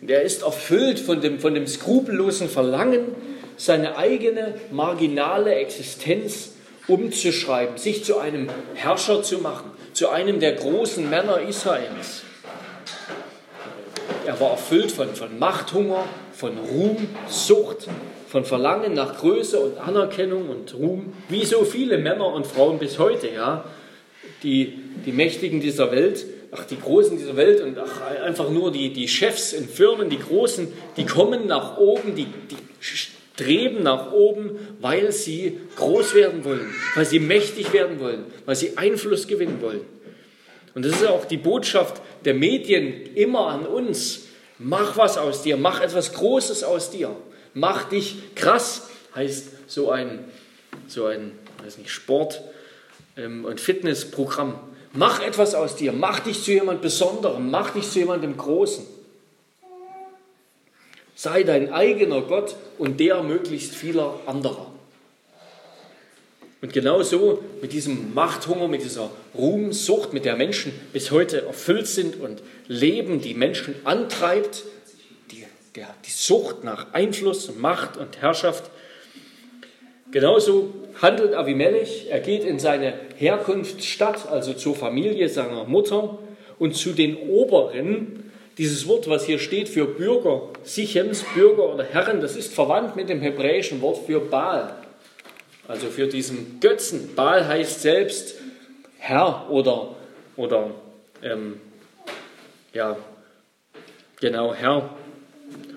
[0.00, 3.14] Und er ist erfüllt von dem, von dem skrupellosen Verlangen,
[3.56, 6.50] seine eigene marginale Existenz
[6.86, 12.22] umzuschreiben, sich zu einem Herrscher zu machen, zu einem der großen Männer Israels.
[14.26, 17.88] Er war erfüllt von, von Machthunger, von Ruhm, Sucht,
[18.26, 22.98] von Verlangen nach Größe und Anerkennung und Ruhm, wie so viele Männer und Frauen bis
[22.98, 23.64] heute, ja,
[24.42, 28.92] die, die Mächtigen dieser Welt, ach, die Großen dieser Welt und ach, einfach nur die,
[28.92, 34.58] die Chefs in Firmen, die Großen, die kommen nach oben, die, die streben nach oben,
[34.80, 39.82] weil sie groß werden wollen, weil sie mächtig werden wollen, weil sie Einfluss gewinnen wollen.
[40.74, 44.26] Und das ist auch die Botschaft der Medien immer an uns.
[44.58, 47.14] Mach was aus dir, mach etwas Großes aus dir.
[47.58, 50.24] Mach dich krass, heißt so ein,
[50.88, 51.32] so ein
[51.64, 52.42] weiß nicht, Sport-
[53.16, 54.60] ähm, und Fitnessprogramm.
[54.92, 58.84] Mach etwas aus dir, mach dich zu jemand Besonderem, mach dich zu jemandem Großen.
[61.14, 64.70] Sei dein eigener Gott und der möglichst vieler anderer.
[66.60, 72.20] Und genauso mit diesem Machthunger, mit dieser Ruhmsucht, mit der Menschen bis heute erfüllt sind
[72.20, 74.64] und leben, die Menschen antreibt,
[76.04, 78.70] die Sucht nach Einfluss, Macht und Herrschaft.
[80.10, 82.06] Genauso handelt Avimelech.
[82.10, 86.18] Er geht in seine Herkunftsstadt, also zur Familie seiner Mutter
[86.58, 88.30] und zu den Oberen.
[88.58, 93.10] Dieses Wort, was hier steht für Bürger Sichems, Bürger oder Herren, das ist verwandt mit
[93.10, 94.74] dem hebräischen Wort für Baal,
[95.68, 97.14] also für diesen Götzen.
[97.14, 98.36] Baal heißt selbst
[98.98, 99.94] Herr oder,
[100.36, 100.70] oder
[101.22, 101.60] ähm,
[102.72, 102.96] ja,
[104.20, 104.88] genau, Herr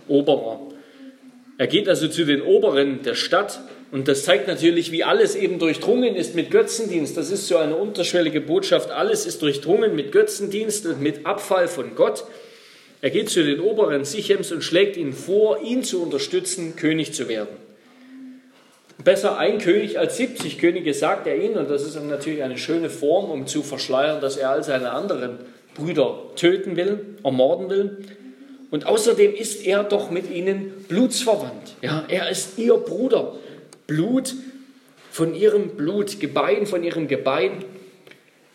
[0.10, 0.60] Oberer.
[1.58, 5.60] Er geht also zu den Oberen der Stadt und das zeigt natürlich, wie alles eben
[5.60, 7.18] durchdrungen ist mit Götzendienst.
[7.18, 8.92] Das ist so eine unterschwellige Botschaft.
[8.92, 12.24] Alles ist durchdrungen mit Götzendienst und mit Abfall von Gott.
[13.02, 17.30] Er geht zu den Oberen Sichems und schlägt ihnen vor, ihn zu unterstützen, König zu
[17.30, 17.56] werden.
[19.04, 21.58] Besser ein König als 70 Könige, sagt er ihnen.
[21.58, 25.40] Und das ist natürlich eine schöne Form, um zu verschleiern, dass er all seine anderen
[25.74, 27.98] Brüder töten will, ermorden will.
[28.72, 31.76] Und außerdem ist er doch mit ihnen blutsverwandt.
[31.82, 33.36] Ja, er ist ihr Bruder.
[33.88, 34.36] Blut
[35.12, 37.64] von ihrem Blut, Gebein von ihrem Gebein.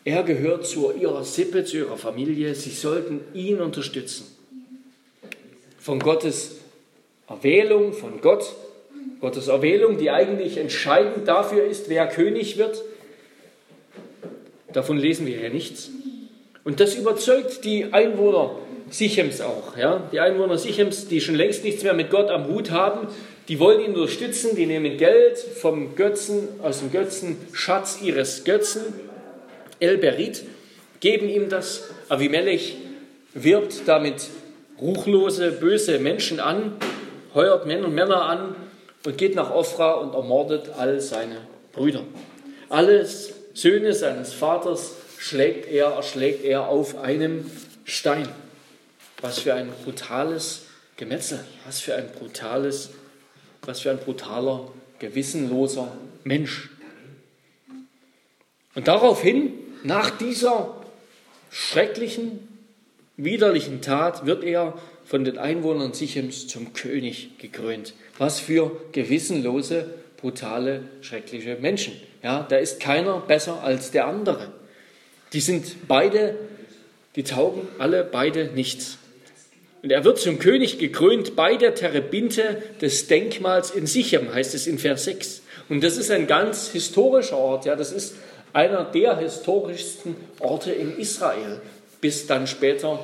[0.04, 2.54] Er gehört zu ihrer Sippe, zu ihrer Familie.
[2.54, 4.26] Sie sollten ihn unterstützen.
[5.78, 6.58] Von Gottes
[7.28, 8.54] Erwählung, von Gott,
[9.20, 12.82] Gottes Erwählung, die eigentlich entscheidend dafür ist, wer König wird.
[14.72, 15.90] Davon lesen wir hier nichts.
[16.64, 18.56] Und das überzeugt die Einwohner
[18.94, 19.76] Sichems auch.
[19.76, 20.08] Ja?
[20.12, 23.08] Die Einwohner Sichems, die schon längst nichts mehr mit Gott am Hut haben,
[23.48, 28.82] die wollen ihn unterstützen, die nehmen Geld vom Götzen, aus dem Götzenschatz ihres Götzen,
[29.80, 30.44] El Berit,
[31.00, 31.90] geben ihm das.
[32.08, 32.76] Avimelech
[33.34, 34.28] wirbt damit
[34.80, 36.76] ruchlose, böse Menschen an,
[37.34, 38.54] heuert Männer und Männer an
[39.04, 41.38] und geht nach Ofra und ermordet all seine
[41.72, 42.04] Brüder.
[42.68, 43.04] Alle
[43.54, 47.50] Söhne seines Vaters schlägt er, erschlägt er auf einem
[47.84, 48.28] Stein.
[49.24, 50.66] Was für ein brutales
[50.98, 52.90] Gemetzel, was für ein brutales,
[53.62, 56.68] was für ein brutaler, gewissenloser Mensch.
[58.74, 60.76] Und daraufhin, nach dieser
[61.50, 62.46] schrecklichen,
[63.16, 67.94] widerlichen Tat, wird er von den Einwohnern Sichems zum König gekrönt.
[68.18, 71.94] Was für gewissenlose, brutale, schreckliche Menschen.
[72.22, 74.52] Ja, da ist keiner besser als der andere.
[75.32, 76.36] Die sind beide,
[77.16, 78.98] die taugen alle beide nichts.
[79.84, 84.66] Und er wird zum König gekrönt bei der Terebinte des Denkmals in Sichem, heißt es
[84.66, 85.42] in Vers 6.
[85.68, 87.66] Und das ist ein ganz historischer Ort.
[87.66, 88.14] Ja, das ist
[88.54, 91.60] einer der historischsten Orte in Israel,
[92.00, 92.98] bis dann später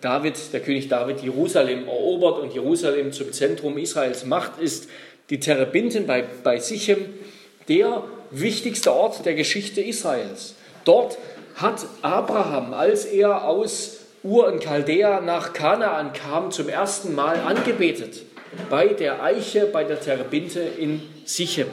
[0.00, 4.88] David, der König David, Jerusalem erobert und Jerusalem zum Zentrum Israels macht, ist
[5.30, 6.98] die Terebinten bei, bei Sichem
[7.68, 10.56] der wichtigste Ort der Geschichte Israels.
[10.84, 11.18] Dort
[11.54, 13.95] hat Abraham, als er aus
[14.26, 18.22] Ur in Chaldea nach Kanaan kam, zum ersten Mal angebetet.
[18.68, 21.68] Bei der Eiche, bei der Terebinte in Sichem.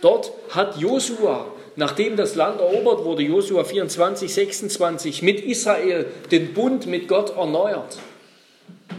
[0.00, 1.46] Dort hat Josua,
[1.76, 7.96] nachdem das Land erobert wurde, Josua 24, 26, mit Israel den Bund mit Gott erneuert.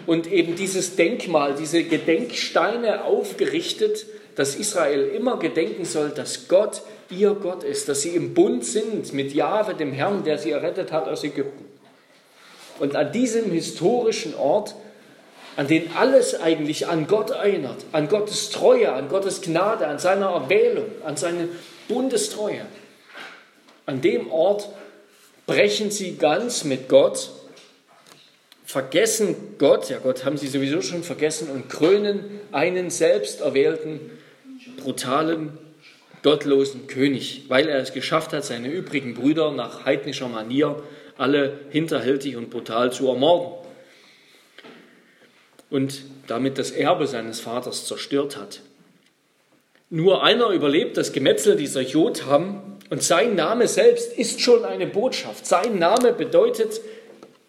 [0.05, 7.31] Und eben dieses Denkmal, diese Gedenksteine aufgerichtet, dass Israel immer gedenken soll, dass Gott ihr
[7.31, 11.09] Gott ist, dass sie im Bund sind mit Jahwe, dem Herrn, der sie errettet hat
[11.09, 11.72] aus Ägypten.
[12.79, 14.75] Und an diesem historischen Ort,
[15.55, 20.29] an den alles eigentlich an Gott erinnert, an Gottes Treue, an Gottes Gnade, an seiner
[20.29, 21.49] Erwählung, an seine
[21.87, 22.65] Bundestreue,
[23.85, 24.69] an dem Ort
[25.45, 27.29] brechen sie ganz mit Gott,
[28.65, 33.99] vergessen Gott, ja Gott haben sie sowieso schon vergessen und krönen einen selbst erwählten,
[34.77, 35.57] brutalen,
[36.23, 40.81] gottlosen König, weil er es geschafft hat, seine übrigen Brüder nach heidnischer Manier
[41.23, 43.53] alle hinterhältig und brutal zu ermorden
[45.69, 48.59] und damit das Erbe seines Vaters zerstört hat.
[49.89, 55.45] Nur einer überlebt das Gemetzel dieser Jotham und sein Name selbst ist schon eine Botschaft.
[55.45, 56.81] Sein Name bedeutet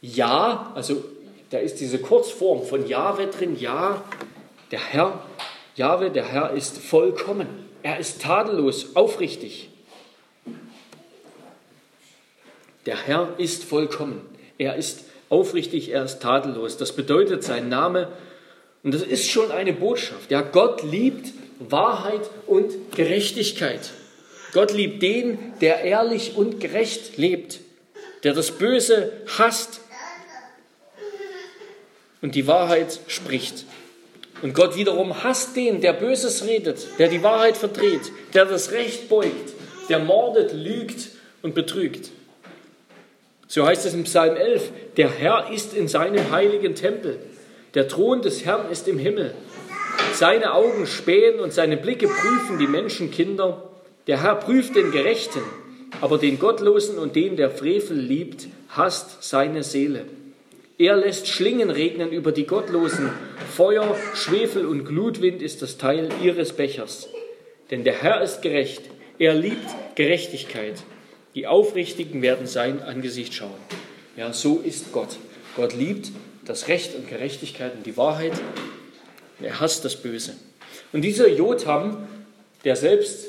[0.00, 1.04] Ja, also
[1.50, 4.04] da ist diese Kurzform von Jahwe drin, Ja,
[4.70, 5.26] der Herr,
[5.76, 7.48] Jahwe, der Herr ist vollkommen.
[7.82, 9.68] Er ist tadellos, aufrichtig.
[12.87, 14.20] Der Herr ist vollkommen.
[14.59, 16.77] Er ist aufrichtig, er ist tadellos.
[16.77, 18.09] Das bedeutet sein Name.
[18.83, 20.31] Und das ist schon eine Botschaft.
[20.31, 23.90] Ja, Gott liebt Wahrheit und Gerechtigkeit.
[24.53, 27.61] Gott liebt den, der ehrlich und gerecht lebt,
[28.23, 29.81] der das Böse hasst
[32.23, 33.64] und die Wahrheit spricht.
[34.42, 39.09] Und Gott wiederum hasst den, der Böses redet, der die Wahrheit verdreht, der das Recht
[39.09, 39.53] beugt,
[39.88, 41.09] der mordet, lügt
[41.42, 42.11] und betrügt.
[43.55, 47.21] So heißt es im Psalm 11, der Herr ist in seinem heiligen Tempel,
[47.75, 49.33] der Thron des Herrn ist im Himmel.
[50.12, 53.71] Seine Augen spähen und seine Blicke prüfen die Menschenkinder.
[54.09, 55.38] Der Herr prüft den Gerechten,
[56.01, 60.07] aber den Gottlosen und den, der Frevel liebt, hasst seine Seele.
[60.77, 63.09] Er lässt Schlingen regnen über die Gottlosen.
[63.55, 67.09] Feuer, Schwefel und Glutwind ist das Teil ihres Bechers.
[67.71, 68.83] Denn der Herr ist gerecht.
[69.21, 70.83] Er liebt Gerechtigkeit.
[71.35, 73.51] Die Aufrichtigen werden sein Angesicht schauen.
[74.16, 75.16] Ja, so ist Gott.
[75.57, 76.11] Gott liebt
[76.44, 78.33] das Recht und Gerechtigkeit und die Wahrheit.
[79.40, 80.35] Er hasst das Böse.
[80.92, 82.07] Und dieser Jotham,
[82.64, 83.27] der selbst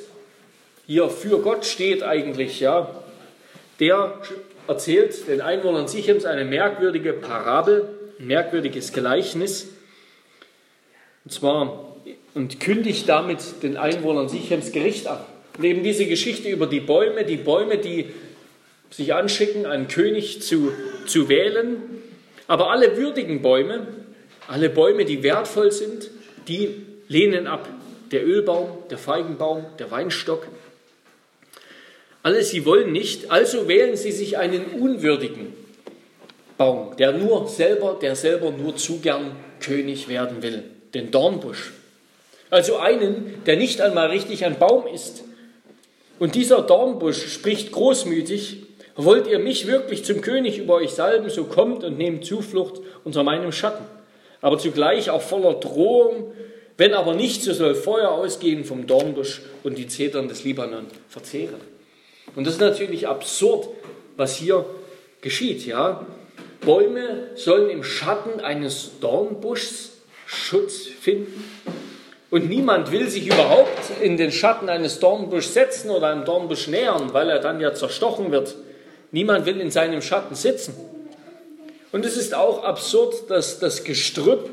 [0.85, 2.89] hier für Gott steht eigentlich, ja,
[3.79, 4.21] der
[4.67, 7.89] erzählt den Einwohnern Sichems eine merkwürdige Parabel,
[8.19, 9.67] ein merkwürdiges Gleichnis.
[11.23, 11.95] Und zwar
[12.35, 15.19] und kündigt damit den Einwohnern Sichems Gericht an.
[15.57, 18.07] Neben diese Geschichte über die Bäume, die Bäume, die
[18.89, 20.71] sich anschicken, einen König zu,
[21.05, 21.77] zu wählen.
[22.47, 23.87] Aber alle würdigen Bäume,
[24.47, 26.09] alle Bäume, die wertvoll sind,
[26.47, 27.67] die lehnen ab.
[28.11, 30.47] Der Ölbaum, der Feigenbaum, der Weinstock.
[32.23, 35.53] Alle sie wollen nicht, also wählen sie sich einen unwürdigen
[36.57, 40.63] Baum, der nur selber, der selber nur zu gern König werden will,
[40.93, 41.73] den Dornbusch.
[42.49, 45.23] Also einen, der nicht einmal richtig ein Baum ist,
[46.19, 48.63] und dieser Dornbusch spricht großmütig,
[48.95, 53.23] wollt ihr mich wirklich zum König über euch salben, so kommt und nehmt Zuflucht unter
[53.23, 53.83] meinem Schatten.
[54.41, 56.31] Aber zugleich auch voller Drohung,
[56.77, 61.61] wenn aber nicht, so soll Feuer ausgehen vom Dornbusch und die Zetern des Libanon verzehren.
[62.35, 63.67] Und das ist natürlich absurd,
[64.17, 64.65] was hier
[65.21, 66.05] geschieht, ja.
[66.61, 69.91] Bäume sollen im Schatten eines Dornbuschs
[70.25, 71.43] Schutz finden.
[72.35, 77.13] Und niemand will sich überhaupt in den Schatten eines Dornbuschs setzen oder einem Dornbusch nähern,
[77.13, 78.55] weil er dann ja zerstochen wird.
[79.11, 80.75] Niemand will in seinem Schatten sitzen.
[81.93, 84.49] Und es ist auch absurd, dass das Gestrüpp,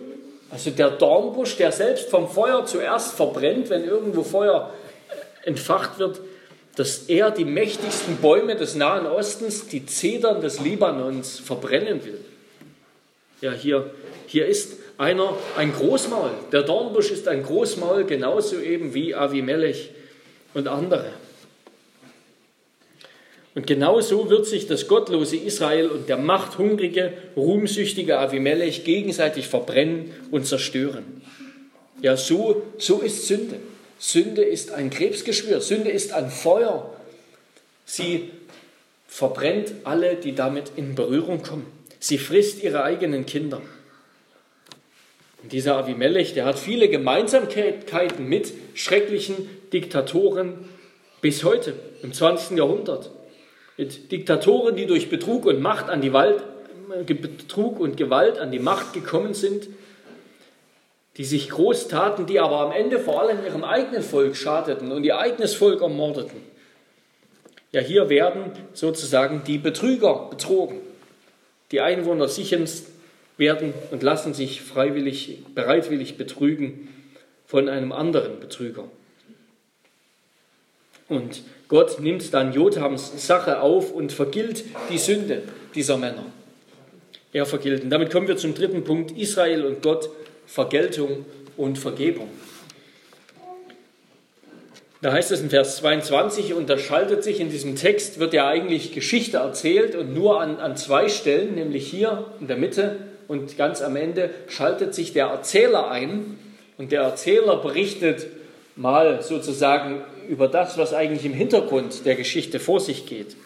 [0.53, 4.72] also der Dornbusch, der selbst vom Feuer zuerst verbrennt, wenn irgendwo Feuer
[5.45, 6.20] entfacht wird,
[6.76, 12.20] dass er die mächtigsten Bäume des Nahen Ostens, die Zedern des Libanons verbrennen will.
[13.41, 13.91] Ja, hier,
[14.28, 16.30] hier ist einer ein Großmaul.
[16.53, 19.90] Der Dornbusch ist ein Großmaul, genauso eben wie Avimelech
[20.55, 21.12] und andere.
[23.57, 30.12] Und genau so wird sich das gottlose Israel und der machthungrige, ruhmsüchtige Avimelech gegenseitig verbrennen
[30.30, 31.20] und zerstören.
[32.00, 33.57] Ja, so, so ist Sünde.
[33.98, 36.94] Sünde ist ein Krebsgeschwür, Sünde ist ein Feuer.
[37.84, 38.30] Sie
[39.09, 41.66] verbrennt alle, die damit in Berührung kommen.
[41.98, 43.61] Sie frisst ihre eigenen Kinder.
[45.43, 50.68] Und dieser Avimelech, der hat viele Gemeinsamkeiten mit schrecklichen Diktatoren
[51.20, 52.57] bis heute, im 20.
[52.57, 53.11] Jahrhundert
[53.76, 56.43] mit Diktatoren, die durch Betrug und Macht an die Wald,
[56.95, 59.68] äh, Betrug und Gewalt an die Macht gekommen sind,
[61.16, 65.05] die sich groß taten, die aber am Ende vor allem ihrem eigenen Volk schadeten und
[65.05, 66.40] ihr eigenes Volk ermordeten.
[67.72, 70.80] Ja, hier werden sozusagen die Betrüger betrogen.
[71.70, 72.86] Die Einwohner Sichems
[73.43, 76.88] werden und lassen sich freiwillig, bereitwillig betrügen
[77.45, 78.84] von einem anderen Betrüger.
[81.09, 85.43] Und Gott nimmt dann Jotams Sache auf und vergilt die Sünde
[85.74, 86.24] dieser Männer.
[87.32, 87.82] Er vergilt.
[87.82, 90.09] Und damit kommen wir zum dritten Punkt, Israel und Gott,
[90.47, 91.26] Vergeltung
[91.57, 92.28] und Vergebung.
[95.01, 98.47] Da heißt es in Vers 22, und da schaltet sich in diesem Text, wird ja
[98.47, 103.57] eigentlich Geschichte erzählt und nur an, an zwei Stellen, nämlich hier in der Mitte und
[103.57, 106.39] ganz am Ende, schaltet sich der Erzähler ein
[106.79, 108.27] und der Erzähler berichtet
[108.77, 113.37] mal sozusagen über das, was eigentlich im Hintergrund der Geschichte vor sich geht.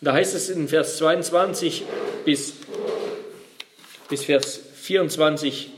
[0.00, 1.84] Und da heißt es in Vers 22
[2.24, 2.54] bis,
[4.08, 5.70] bis Vers 24,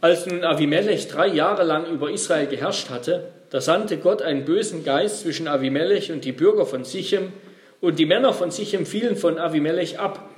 [0.00, 4.84] als nun Avimelech drei Jahre lang über Israel geherrscht hatte, da sandte Gott einen bösen
[4.84, 7.32] Geist zwischen Avimelech und die Bürger von Sichem,
[7.80, 10.30] und die Männer von Sichem fielen von Avimelech ab,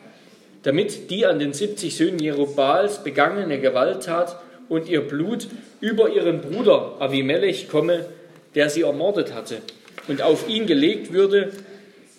[0.62, 4.38] damit die an den 70 Söhnen Jerubals begangene Gewalttat
[4.68, 5.48] und ihr Blut
[5.80, 8.06] über ihren Bruder Avimelech komme,
[8.54, 9.62] der sie ermordet hatte,
[10.08, 11.52] und auf ihn gelegt würde,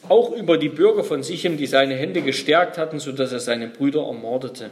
[0.07, 4.05] auch über die Bürger von Sichem, die seine Hände gestärkt hatten, sodass er seine Brüder
[4.05, 4.69] ermordete.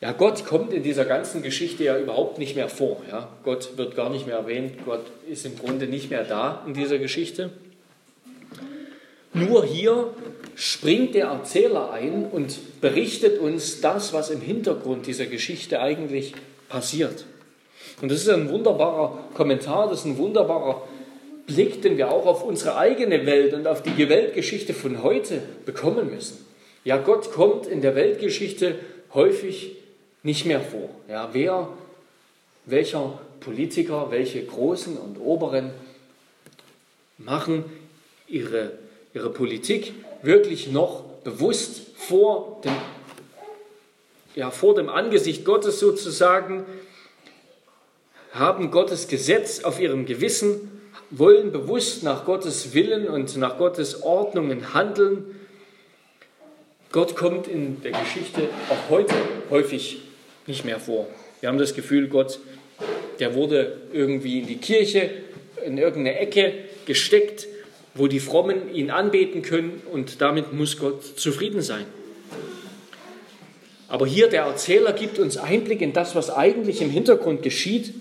[0.00, 3.00] Ja, Gott kommt in dieser ganzen Geschichte ja überhaupt nicht mehr vor.
[3.10, 3.28] Ja.
[3.42, 4.84] Gott wird gar nicht mehr erwähnt.
[4.84, 7.50] Gott ist im Grunde nicht mehr da in dieser Geschichte.
[9.32, 10.10] Nur hier
[10.54, 16.34] springt der Erzähler ein und berichtet uns das, was im Hintergrund dieser Geschichte eigentlich
[16.68, 17.24] passiert.
[18.00, 20.82] Und das ist ein wunderbarer Kommentar, das ist ein wunderbarer
[21.46, 26.10] Blick, den wir auch auf unsere eigene Welt und auf die Weltgeschichte von heute bekommen
[26.12, 26.44] müssen.
[26.84, 28.76] Ja, Gott kommt in der Weltgeschichte
[29.12, 29.76] häufig
[30.22, 30.88] nicht mehr vor.
[31.08, 31.68] Ja, wer,
[32.66, 35.70] welcher Politiker, welche Großen und Oberen
[37.18, 37.64] machen
[38.26, 38.72] ihre,
[39.14, 42.72] ihre Politik wirklich noch bewusst vor dem,
[44.34, 46.64] ja, vor dem Angesicht Gottes sozusagen
[48.32, 54.74] haben Gottes Gesetz auf ihrem Gewissen, wollen bewusst nach Gottes Willen und nach Gottes Ordnungen
[54.74, 55.38] handeln.
[56.90, 59.14] Gott kommt in der Geschichte auch heute
[59.50, 60.02] häufig
[60.46, 61.06] nicht mehr vor.
[61.40, 62.40] Wir haben das Gefühl, Gott,
[63.20, 65.10] der wurde irgendwie in die Kirche,
[65.64, 66.54] in irgendeine Ecke
[66.86, 67.46] gesteckt,
[67.94, 71.86] wo die Frommen ihn anbeten können und damit muss Gott zufrieden sein.
[73.88, 77.94] Aber hier der Erzähler gibt uns Einblick in das, was eigentlich im Hintergrund geschieht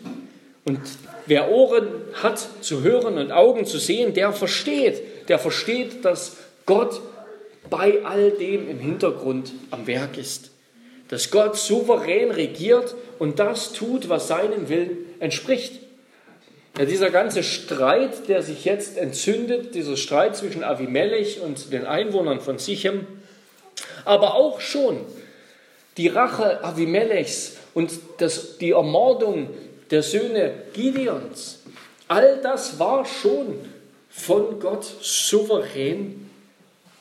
[0.65, 0.79] und
[1.25, 7.01] wer Ohren hat zu hören und Augen zu sehen, der versteht, der versteht, dass Gott
[7.69, 10.51] bei all dem im Hintergrund am Werk ist.
[11.09, 15.79] Dass Gott souverän regiert und das tut, was seinem Willen entspricht.
[16.75, 22.41] Ja, dieser ganze Streit, der sich jetzt entzündet, dieser Streit zwischen Avimelech und den Einwohnern
[22.41, 23.05] von Sichem,
[24.05, 25.01] aber auch schon
[25.97, 29.51] die Rache Avimelechs und das, die Ermordung
[29.91, 31.59] der Söhne Gideons.
[32.07, 33.53] All das war schon
[34.09, 36.27] von Gott souverän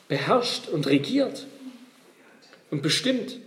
[0.07, 1.47] beherrscht und regiert
[2.71, 3.39] und bestimmt.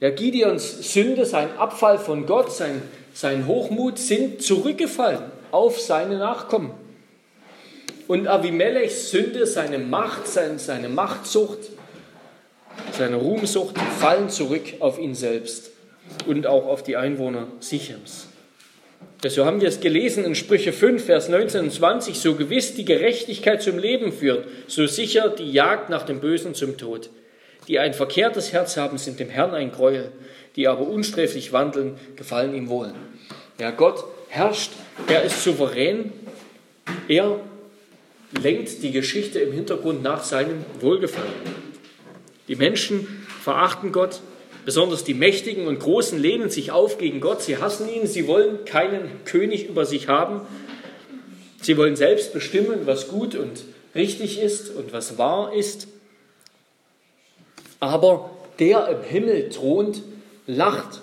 [0.00, 2.82] Ja, Gideons Sünde, sein Abfall von Gott, sein,
[3.14, 6.72] sein Hochmut sind zurückgefallen auf seine Nachkommen.
[8.06, 11.58] Und Avimelechs Sünde, seine Macht, seine, Machtsucht,
[12.92, 15.70] seine Ruhmsucht fallen zurück auf ihn selbst
[16.26, 18.28] und auch auf die Einwohner Sichems.
[19.26, 22.18] So haben wir es gelesen in Sprüche 5, Vers 19 und 20.
[22.18, 26.76] So gewiss die Gerechtigkeit zum Leben führt, so sicher die Jagd nach dem Bösen zum
[26.78, 27.10] Tod.
[27.66, 30.12] Die ein verkehrtes Herz haben, sind dem Herrn ein Gräuel,
[30.56, 32.92] die aber unsträflich wandeln, gefallen ihm wohl.
[33.60, 34.72] Ja, Gott herrscht,
[35.06, 36.12] er ist souverän
[37.08, 37.40] Er
[38.42, 41.32] lenkt die Geschichte im Hintergrund nach seinem Wohlgefallen.
[42.48, 44.20] Die Menschen verachten Gott,
[44.64, 48.64] besonders die Mächtigen und Großen lehnen sich auf gegen Gott, sie hassen ihn, sie wollen
[48.64, 50.42] keinen König über sich haben,
[51.60, 53.64] sie wollen selbst bestimmen, was gut und
[53.94, 55.88] richtig ist und was wahr ist.
[57.80, 60.02] Aber der im Himmel thront,
[60.46, 61.00] lacht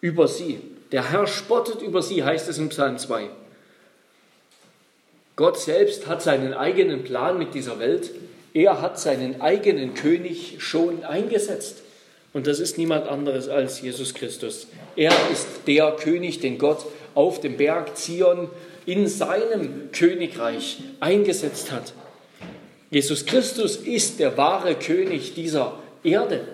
[0.00, 0.60] über sie.
[0.92, 3.28] Der Herr spottet über sie, heißt es im Psalm 2.
[5.36, 8.10] Gott selbst hat seinen eigenen Plan mit dieser Welt.
[8.54, 11.82] Er hat seinen eigenen König schon eingesetzt.
[12.32, 14.66] Und das ist niemand anderes als Jesus Christus.
[14.96, 16.84] Er ist der König, den Gott
[17.14, 18.50] auf dem Berg Zion
[18.86, 21.92] in seinem Königreich eingesetzt hat.
[22.90, 26.48] Jesus Christus ist der wahre König dieser Erde.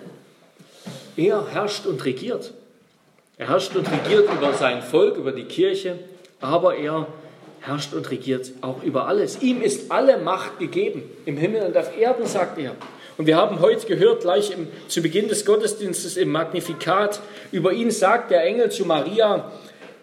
[1.15, 2.53] Er herrscht und regiert.
[3.37, 5.99] Er herrscht und regiert über sein Volk, über die Kirche,
[6.39, 7.07] aber er
[7.59, 9.41] herrscht und regiert auch über alles.
[9.41, 12.71] Ihm ist alle Macht gegeben, im Himmel und auf Erden, sagt er.
[13.17, 17.19] Und wir haben heute gehört, gleich im, zu Beginn des Gottesdienstes im Magnifikat,
[17.51, 19.51] über ihn sagt der Engel zu Maria,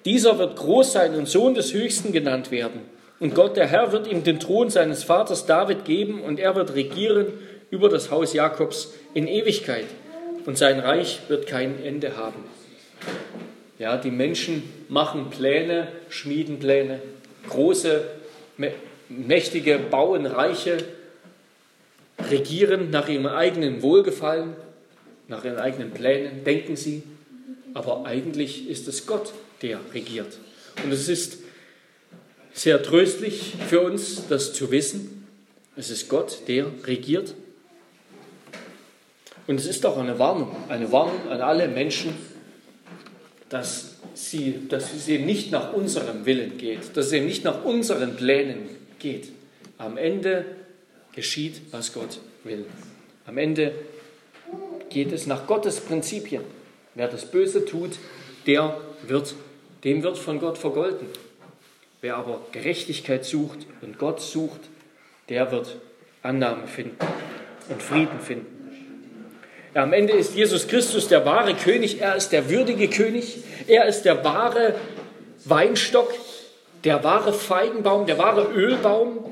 [0.04, 2.80] dieser wird groß sein und Sohn des Höchsten genannt werden.
[3.20, 6.74] Und Gott, der Herr, wird ihm den Thron seines Vaters David geben und er wird
[6.74, 7.26] regieren
[7.70, 9.86] über das Haus Jakobs in Ewigkeit.
[10.44, 12.51] Und sein Reich wird kein Ende haben.
[13.78, 17.00] Ja, die Menschen machen Pläne, schmieden Pläne,
[17.48, 18.04] große,
[19.08, 20.78] mächtige, bauen Reiche,
[22.30, 24.54] regieren nach ihrem eigenen Wohlgefallen,
[25.28, 27.02] nach ihren eigenen Plänen, denken sie.
[27.74, 29.32] Aber eigentlich ist es Gott,
[29.62, 30.38] der regiert.
[30.84, 31.38] Und es ist
[32.52, 35.26] sehr tröstlich für uns, das zu wissen.
[35.76, 37.34] Es ist Gott, der regiert.
[39.46, 42.14] Und es ist auch eine Warnung, eine Warnung an alle Menschen,
[43.52, 47.66] dass, sie, dass es eben nicht nach unserem Willen geht, dass es eben nicht nach
[47.66, 49.28] unseren Plänen geht.
[49.76, 50.46] Am Ende
[51.14, 52.64] geschieht, was Gott will.
[53.26, 53.74] Am Ende
[54.88, 56.42] geht es nach Gottes Prinzipien.
[56.94, 57.98] Wer das Böse tut,
[58.46, 59.34] der wird,
[59.84, 61.08] dem wird von Gott vergolten.
[62.00, 64.60] Wer aber Gerechtigkeit sucht und Gott sucht,
[65.28, 65.76] der wird
[66.22, 66.96] Annahme finden
[67.68, 68.51] und Frieden finden.
[69.74, 74.02] Am Ende ist Jesus Christus der wahre König, er ist der würdige König, er ist
[74.02, 74.74] der wahre
[75.46, 76.12] Weinstock,
[76.84, 79.24] der wahre Feigenbaum, der wahre Ölbaum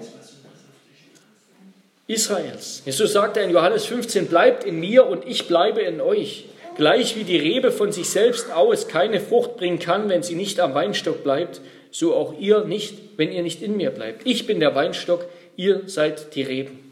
[2.06, 2.82] Israels.
[2.86, 6.46] Jesus sagte in Johannes 15, bleibt in mir und ich bleibe in euch.
[6.74, 10.58] Gleich wie die Rebe von sich selbst aus keine Frucht bringen kann, wenn sie nicht
[10.58, 11.60] am Weinstock bleibt,
[11.90, 14.22] so auch ihr nicht, wenn ihr nicht in mir bleibt.
[14.24, 15.26] Ich bin der Weinstock,
[15.56, 16.89] ihr seid die Reben.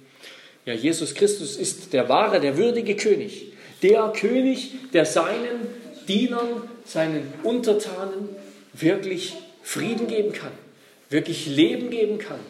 [0.68, 3.54] Ja, Jesus Christus ist der wahre, der würdige König.
[3.82, 5.66] Der König, der seinen
[6.06, 8.28] Dienern, seinen Untertanen
[8.74, 10.50] wirklich Frieden geben kann,
[11.08, 12.40] wirklich Leben geben kann,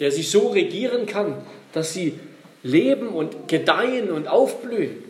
[0.00, 2.20] der sie so regieren kann, dass sie
[2.62, 5.04] leben und gedeihen und aufblühen.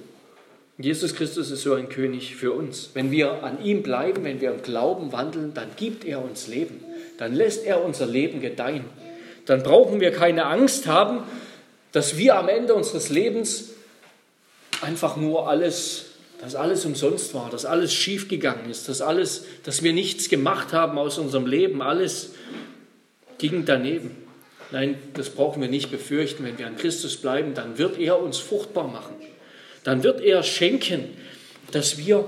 [0.79, 2.91] Jesus Christus ist so ein König für uns.
[2.95, 6.85] Wenn wir an ihm bleiben, wenn wir im Glauben wandeln, dann gibt er uns Leben.
[7.19, 8.85] Dann lässt er unser Leben gedeihen.
[9.47, 11.25] Dann brauchen wir keine Angst haben,
[11.93, 13.71] dass wir am Ende unseres Lebens
[14.81, 16.07] einfach nur alles,
[16.41, 20.99] dass alles umsonst war, dass alles schiefgegangen ist, dass alles, dass wir nichts gemacht haben
[20.99, 22.33] aus unserem Leben, alles
[23.39, 24.17] ging daneben.
[24.71, 26.45] Nein, das brauchen wir nicht befürchten.
[26.45, 29.15] Wenn wir an Christus bleiben, dann wird er uns fruchtbar machen.
[29.85, 31.11] Dann wird er schenken,
[31.73, 32.25] dass wir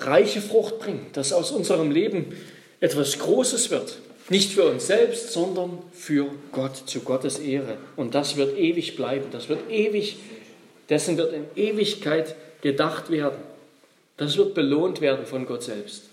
[0.00, 2.36] reiche Frucht bringen, dass aus unserem Leben
[2.80, 3.98] etwas Großes wird.
[4.30, 7.76] Nicht für uns selbst, sondern für Gott, zu Gottes Ehre.
[7.96, 9.26] Und das wird ewig bleiben.
[9.30, 10.16] Das wird ewig,
[10.88, 13.38] dessen wird in Ewigkeit gedacht werden.
[14.16, 16.04] Das wird belohnt werden von Gott selbst.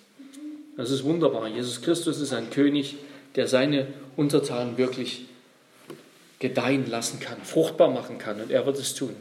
[0.76, 1.48] Das ist wunderbar.
[1.48, 2.96] Jesus Christus ist ein König,
[3.36, 3.88] der seine
[4.18, 5.26] Untertanen wirklich
[6.40, 8.42] gedeihen lassen kann, fruchtbar machen kann.
[8.42, 9.16] Und er wird es tun.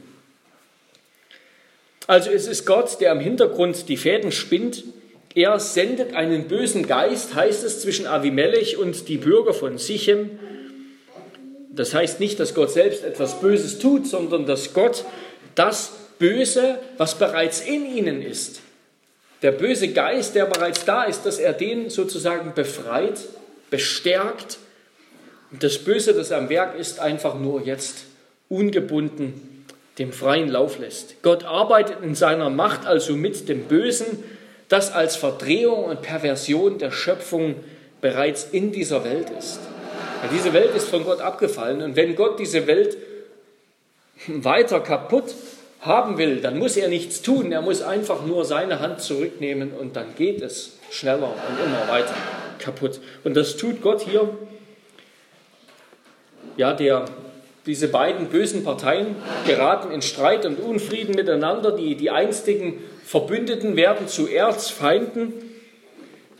[2.07, 4.83] Also es ist Gott, der im Hintergrund die Fäden spinnt
[5.35, 10.39] er sendet einen bösen Geist, heißt es, zwischen Avimelech und die Bürger von Sichem.
[11.69, 15.05] Das heißt nicht, dass Gott selbst etwas Böses tut, sondern dass Gott
[15.55, 18.61] das Böse, was bereits in ihnen ist,
[19.41, 23.19] der böse Geist, der bereits da ist, dass er den sozusagen befreit,
[23.71, 24.59] bestärkt.
[25.51, 28.05] Und das Böse, das am Werk ist, einfach nur jetzt
[28.49, 29.65] ungebunden
[29.97, 31.21] dem freien Lauf lässt.
[31.21, 34.23] Gott arbeitet in seiner Macht also mit dem Bösen,
[34.71, 37.55] das als Verdrehung und Perversion der Schöpfung
[37.99, 39.59] bereits in dieser Welt ist.
[40.23, 42.95] Ja, diese Welt ist von Gott abgefallen und wenn Gott diese Welt
[44.27, 45.35] weiter kaputt
[45.81, 49.95] haben will, dann muss er nichts tun, er muss einfach nur seine Hand zurücknehmen und
[49.97, 52.13] dann geht es schneller und immer weiter
[52.57, 53.01] kaputt.
[53.25, 54.29] Und das tut Gott hier
[56.55, 57.05] ja, der,
[57.65, 61.75] diese beiden bösen Parteien geraten in Streit und Unfrieden miteinander.
[61.75, 65.33] Die, die einstigen Verbündeten werden zu Erzfeinden.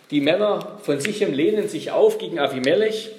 [0.09, 3.11] Die Männer von Sichem lehnen sich auf gegen Avimelech.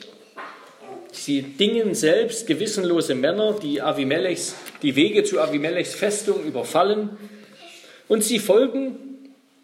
[1.13, 7.11] Sie dingen selbst gewissenlose Männer, die Avimelechs, die Wege zu Avimelechs Festung überfallen.
[8.09, 8.97] Und sie folgen,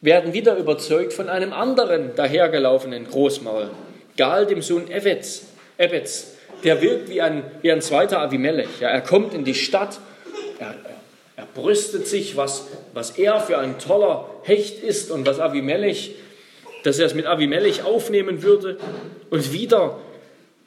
[0.01, 3.70] werden wieder überzeugt von einem anderen dahergelaufenen Großmaul,
[4.16, 5.47] Gal, dem Sohn Ebeds.
[5.76, 6.38] Ebeds.
[6.64, 8.80] Der wirkt wie ein, wie ein zweiter Avimelech.
[8.80, 10.00] Ja, er kommt in die Stadt,
[10.59, 10.74] er,
[11.36, 16.16] er brüstet sich, was, was er für ein toller Hecht ist und was Avimelech,
[16.82, 18.78] dass er es mit Avimelech aufnehmen würde.
[19.30, 19.98] Und wieder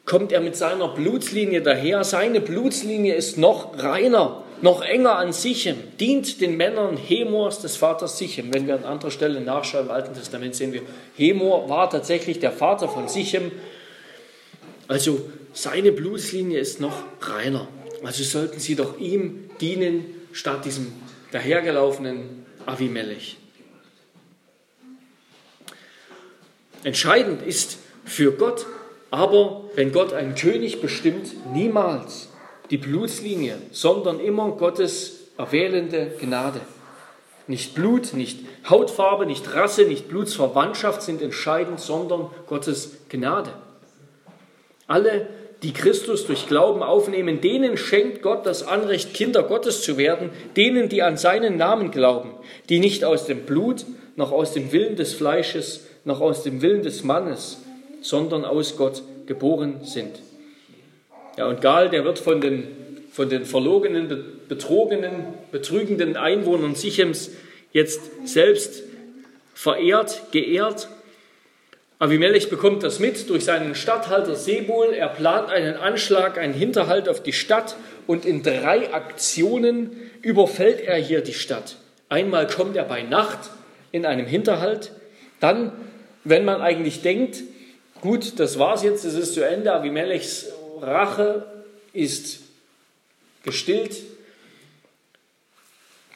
[0.04, 2.04] kommt er mit seiner Blutslinie daher.
[2.04, 8.18] Seine Blutslinie ist noch reiner, noch enger an Sichem, dient den Männern Hemors des Vaters
[8.18, 8.52] Sichem.
[8.54, 10.82] Wenn wir an anderer Stelle nachschauen im Alten Testament, sehen wir,
[11.16, 13.50] Hemor war tatsächlich der Vater von Sichem.
[14.88, 15.20] Also
[15.52, 17.68] seine Blutslinie ist noch reiner.
[18.02, 20.92] Also sollten sie doch ihm dienen, statt diesem
[21.30, 23.36] dahergelaufenen Avimelech.
[26.84, 28.66] Entscheidend ist für Gott
[29.12, 32.30] aber wenn Gott einen König bestimmt, niemals
[32.70, 36.62] die Blutslinie, sondern immer Gottes erwählende Gnade.
[37.46, 38.40] Nicht Blut, nicht
[38.70, 43.50] Hautfarbe, nicht Rasse, nicht Blutsverwandtschaft sind entscheidend, sondern Gottes Gnade.
[44.86, 45.28] Alle,
[45.62, 50.88] die Christus durch Glauben aufnehmen, denen schenkt Gott das Anrecht, Kinder Gottes zu werden, denen,
[50.88, 52.30] die an seinen Namen glauben,
[52.68, 53.84] die nicht aus dem Blut,
[54.16, 57.58] noch aus dem Willen des Fleisches, noch aus dem Willen des Mannes,
[58.00, 60.20] sondern aus Gott geboren sind.
[61.38, 62.64] Ja, und Gal, der wird von den,
[63.10, 64.08] von den verlogenen,
[64.48, 67.30] betrogenen, betrügenden Einwohnern Sichems
[67.72, 68.82] jetzt selbst
[69.54, 70.88] verehrt, geehrt.
[72.02, 74.92] Avimelech bekommt das mit durch seinen Statthalter Sebul.
[74.92, 77.76] Er plant einen Anschlag, einen Hinterhalt auf die Stadt
[78.06, 81.76] und in drei Aktionen überfällt er hier die Stadt.
[82.08, 83.50] Einmal kommt er bei Nacht
[83.92, 84.92] in einem Hinterhalt,
[85.38, 85.72] dann,
[86.24, 87.42] wenn man eigentlich denkt,
[88.02, 89.72] Gut, das war's jetzt, es ist zu Ende.
[89.72, 90.48] Abimelechs
[90.80, 91.46] Rache
[91.92, 92.40] ist
[93.44, 93.94] gestillt.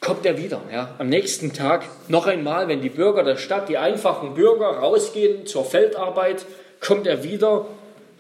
[0.07, 3.77] Kommt er wieder, ja, am nächsten Tag noch einmal, wenn die Bürger der Stadt, die
[3.77, 6.47] einfachen Bürger rausgehen zur Feldarbeit,
[6.81, 7.67] kommt er wieder,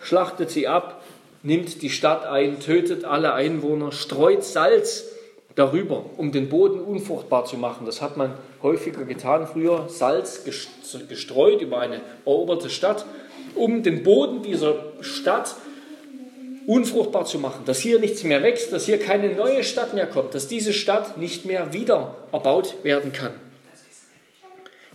[0.02, 1.04] schlachtet sie ab,
[1.44, 5.04] nimmt die Stadt ein, tötet alle Einwohner, streut Salz
[5.54, 7.86] darüber, um den Boden unfruchtbar zu machen.
[7.86, 8.34] Das hat man
[8.64, 13.06] häufiger getan früher, Salz gestreut über eine eroberte Stadt
[13.54, 15.54] um den Boden dieser Stadt
[16.66, 20.34] unfruchtbar zu machen, dass hier nichts mehr wächst, dass hier keine neue Stadt mehr kommt,
[20.34, 23.32] dass diese Stadt nicht mehr wieder erbaut werden kann.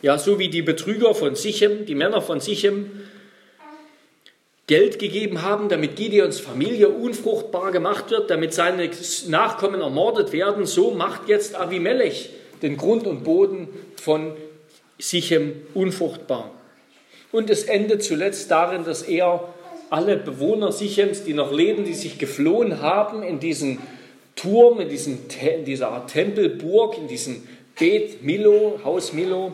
[0.02, 3.04] Ja, so wie die Betrüger von Sichem, die Männer von Sichem,
[4.68, 8.90] Geld gegeben haben, damit Gideons Familie unfruchtbar gemacht wird, damit seine
[9.28, 12.30] Nachkommen ermordet werden, so macht jetzt Avimelech
[12.62, 13.68] den Grund und Boden
[14.02, 14.34] von
[14.98, 16.52] Sichem unfruchtbar.
[17.32, 19.54] Und es endet zuletzt darin, dass er
[19.92, 23.80] alle Bewohner Sichems, die noch leben, die sich geflohen haben in diesen
[24.36, 27.44] Turm, in, diesen, in dieser Art Tempelburg, in diesem
[27.78, 29.52] Bet Milo, Haus Milo,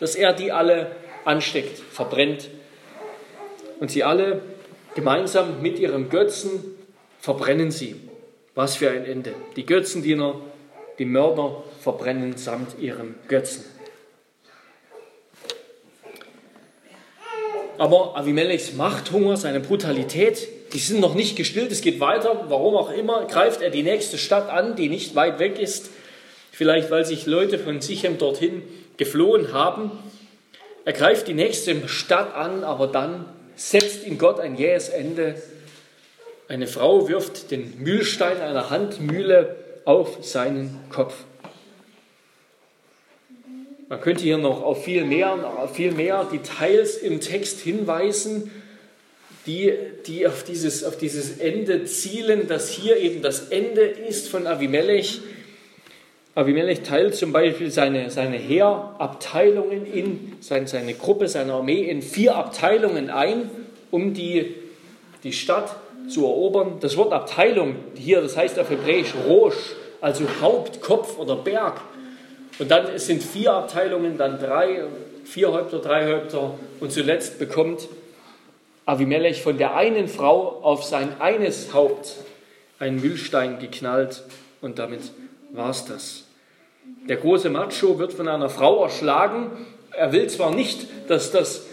[0.00, 2.48] dass er die alle ansteckt, verbrennt.
[3.78, 4.42] Und sie alle
[4.96, 6.50] gemeinsam mit ihrem Götzen
[7.20, 7.94] verbrennen sie.
[8.56, 9.32] Was für ein Ende.
[9.54, 10.40] Die Götzendiener,
[10.98, 13.64] die Mörder verbrennen samt ihrem Götzen.
[17.78, 21.72] Aber Avimelechs Machthunger, seine Brutalität, die sind noch nicht gestillt.
[21.72, 22.46] Es geht weiter.
[22.48, 25.90] Warum auch immer greift er die nächste Stadt an, die nicht weit weg ist.
[26.50, 28.62] Vielleicht weil sich Leute von Sichem dorthin
[28.96, 29.90] geflohen haben.
[30.84, 35.40] Er greift die nächste Stadt an, aber dann setzt ihm Gott ein jähes Ende.
[36.48, 41.14] Eine Frau wirft den Mühlstein einer Handmühle auf seinen Kopf.
[43.92, 45.36] Man könnte hier noch auf viel mehr,
[45.74, 48.50] viel mehr Details im Text hinweisen,
[49.44, 49.70] die,
[50.06, 55.20] die auf, dieses, auf dieses Ende zielen, dass hier eben das Ende ist von Avimelech.
[56.34, 62.34] Avimelech teilt zum Beispiel seine, seine Heerabteilungen in, seine, seine Gruppe, seine Armee in vier
[62.36, 63.50] Abteilungen ein,
[63.90, 64.54] um die,
[65.22, 65.76] die Stadt
[66.08, 66.78] zu erobern.
[66.80, 71.82] Das Wort Abteilung hier, das heißt auf Hebräisch Rosh, also Haupt, Kopf oder Berg.
[72.58, 74.84] Und dann sind vier Abteilungen, dann drei,
[75.24, 77.88] vier Häupter, drei Häupter und zuletzt bekommt
[78.84, 82.16] Avimelech von der einen Frau auf sein eines Haupt
[82.78, 84.24] einen Mühlstein geknallt
[84.60, 85.00] und damit
[85.52, 86.24] war es das.
[87.08, 89.50] Der große Macho wird von einer Frau erschlagen.
[89.92, 91.66] Er will zwar nicht, dass das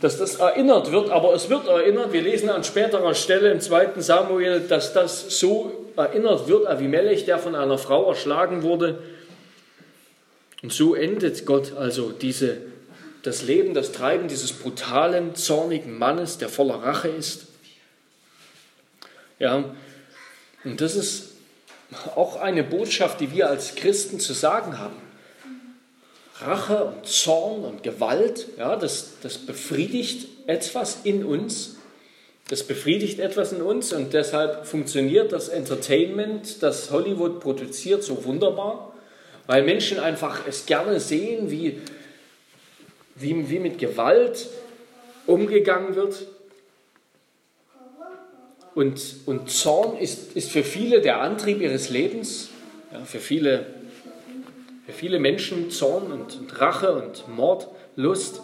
[0.00, 2.12] dass das erinnert wird, aber es wird erinnert.
[2.12, 3.90] Wir lesen an späterer Stelle im 2.
[3.98, 8.98] Samuel, dass das so erinnert wird, Avimelech, der von einer Frau erschlagen wurde.
[10.62, 12.58] Und so endet Gott also diese,
[13.22, 17.46] das Leben, das Treiben dieses brutalen, zornigen Mannes, der voller Rache ist.
[19.38, 19.64] Ja,
[20.64, 21.30] und das ist
[22.14, 24.96] auch eine Botschaft, die wir als Christen zu sagen haben.
[26.40, 31.76] Rache und Zorn und Gewalt, ja, das, das befriedigt etwas in uns.
[32.48, 38.89] Das befriedigt etwas in uns und deshalb funktioniert das Entertainment, das Hollywood produziert, so wunderbar,
[39.46, 41.80] weil Menschen einfach es gerne sehen, wie,
[43.16, 44.48] wie, wie mit Gewalt
[45.26, 46.26] umgegangen wird.
[48.74, 52.50] Und, und Zorn ist, ist für viele der Antrieb ihres Lebens,
[52.92, 53.66] ja, für viele
[54.90, 58.40] für viele Menschen Zorn und, und Rache und Mord, Lust.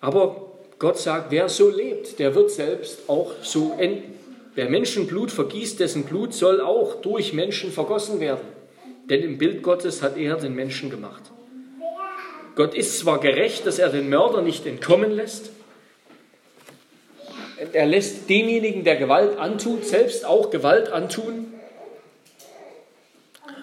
[0.00, 4.12] Aber Gott sagt, wer so lebt, der wird selbst auch so enden.
[4.54, 8.46] Wer Menschenblut vergießt, dessen Blut soll auch durch Menschen vergossen werden.
[9.08, 11.22] Denn im Bild Gottes hat er den Menschen gemacht.
[12.54, 15.50] Gott ist zwar gerecht, dass er den Mörder nicht entkommen lässt.
[17.72, 21.52] Er lässt denjenigen, der Gewalt antut, selbst auch Gewalt antun.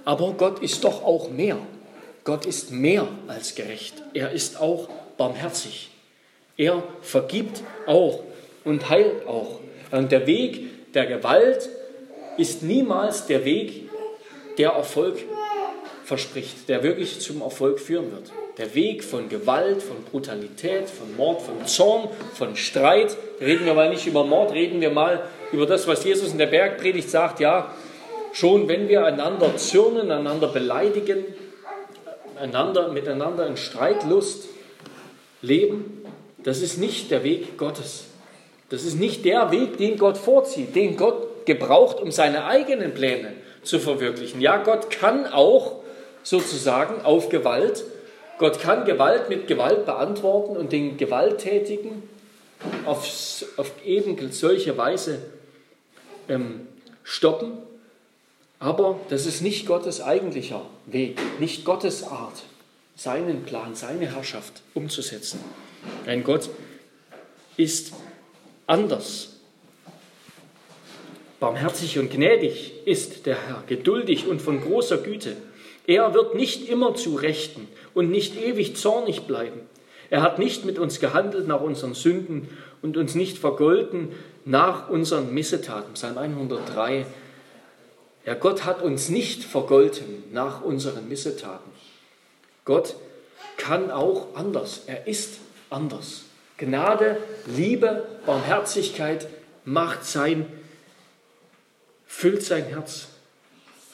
[0.05, 1.57] Aber Gott ist doch auch mehr.
[2.23, 3.95] Gott ist mehr als gerecht.
[4.13, 5.89] Er ist auch barmherzig.
[6.57, 8.21] Er vergibt auch
[8.63, 9.59] und heilt auch.
[9.91, 11.69] Und der Weg der Gewalt
[12.37, 13.89] ist niemals der Weg,
[14.57, 15.17] der Erfolg
[16.03, 18.31] verspricht, der wirklich zum Erfolg führen wird.
[18.57, 23.15] Der Weg von Gewalt, von Brutalität, von Mord, von Zorn, von Streit.
[23.39, 26.47] Reden wir mal nicht über Mord, reden wir mal über das, was Jesus in der
[26.47, 27.39] Bergpredigt sagt.
[27.39, 27.73] Ja,
[28.33, 31.25] Schon wenn wir einander zürnen, einander beleidigen,
[32.39, 34.47] einander, miteinander in Streitlust
[35.41, 36.05] leben,
[36.43, 38.05] das ist nicht der Weg Gottes.
[38.69, 43.33] Das ist nicht der Weg, den Gott vorzieht, den Gott gebraucht, um seine eigenen Pläne
[43.63, 44.41] zu verwirklichen.
[44.41, 45.81] Ja, Gott kann auch
[46.23, 47.83] sozusagen auf Gewalt,
[48.37, 52.03] Gott kann Gewalt mit Gewalt beantworten und den Gewalttätigen
[52.85, 55.19] auf, auf eben solche Weise
[56.27, 56.67] ähm,
[57.03, 57.53] stoppen.
[58.59, 62.43] Aber das ist nicht Gottes eigentlicher Weg, nicht Gottes Art,
[62.95, 65.39] seinen Plan, seine Herrschaft umzusetzen.
[66.05, 66.49] Ein Gott
[67.57, 67.93] ist
[68.67, 69.30] anders.
[71.41, 75.35] Barmherzig und gnädig ist der Herr, geduldig und von großer Güte.
[75.87, 79.61] Er wird nicht immer zu Rechten und nicht ewig zornig bleiben.
[80.11, 82.47] Er hat nicht mit uns gehandelt nach unseren Sünden
[82.83, 84.09] und uns nicht vergolten
[84.45, 85.95] nach unseren Missetaten.
[85.95, 87.07] Psalm 103,
[88.23, 91.71] ja, Gott hat uns nicht vergolten nach unseren Missetaten.
[92.65, 92.93] Gott
[93.57, 94.83] kann auch anders.
[94.85, 95.39] Er ist
[95.71, 96.21] anders.
[96.57, 97.17] Gnade,
[97.47, 99.27] Liebe, Barmherzigkeit
[99.65, 100.45] macht sein,
[102.11, 103.07] füllt sein Herz,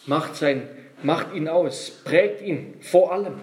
[0.05, 0.68] macht, sein,
[1.03, 3.39] macht ihn aus, prägt ihn vor allem.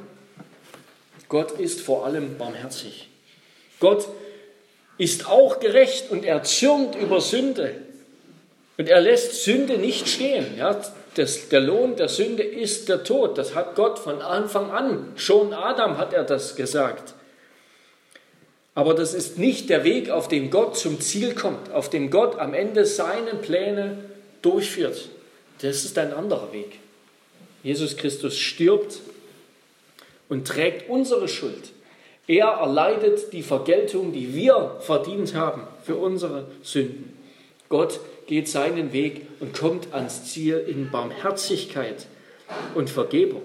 [1.28, 3.08] Gott ist vor allem barmherzig.
[3.80, 4.08] Gott
[4.98, 7.76] ist auch gerecht und er zürnt über Sünde.
[8.76, 10.58] Und er lässt Sünde nicht stehen.
[10.58, 10.78] Ja,
[11.14, 13.38] das, der Lohn der Sünde ist der Tod.
[13.38, 15.12] Das hat Gott von Anfang an.
[15.16, 17.14] Schon Adam hat er das gesagt.
[18.74, 22.38] Aber das ist nicht der Weg, auf dem Gott zum Ziel kommt, auf dem Gott
[22.40, 24.13] am Ende seine Pläne
[24.44, 25.08] durchführt.
[25.62, 26.78] Das ist ein anderer Weg.
[27.62, 29.00] Jesus Christus stirbt
[30.28, 31.72] und trägt unsere Schuld.
[32.26, 37.16] Er erleidet die Vergeltung, die wir verdient haben für unsere Sünden.
[37.68, 42.06] Gott geht seinen Weg und kommt ans Ziel in Barmherzigkeit
[42.74, 43.42] und Vergebung.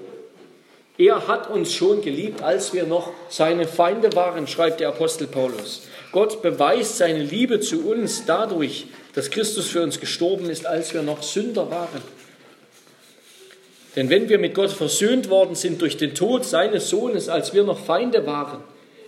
[0.97, 5.83] Er hat uns schon geliebt, als wir noch seine Feinde waren, schreibt der Apostel Paulus.
[6.11, 11.01] Gott beweist seine Liebe zu uns dadurch, dass Christus für uns gestorben ist, als wir
[11.01, 12.01] noch Sünder waren.
[13.95, 17.63] Denn wenn wir mit Gott versöhnt worden sind durch den Tod seines Sohnes, als wir
[17.63, 18.63] noch Feinde waren,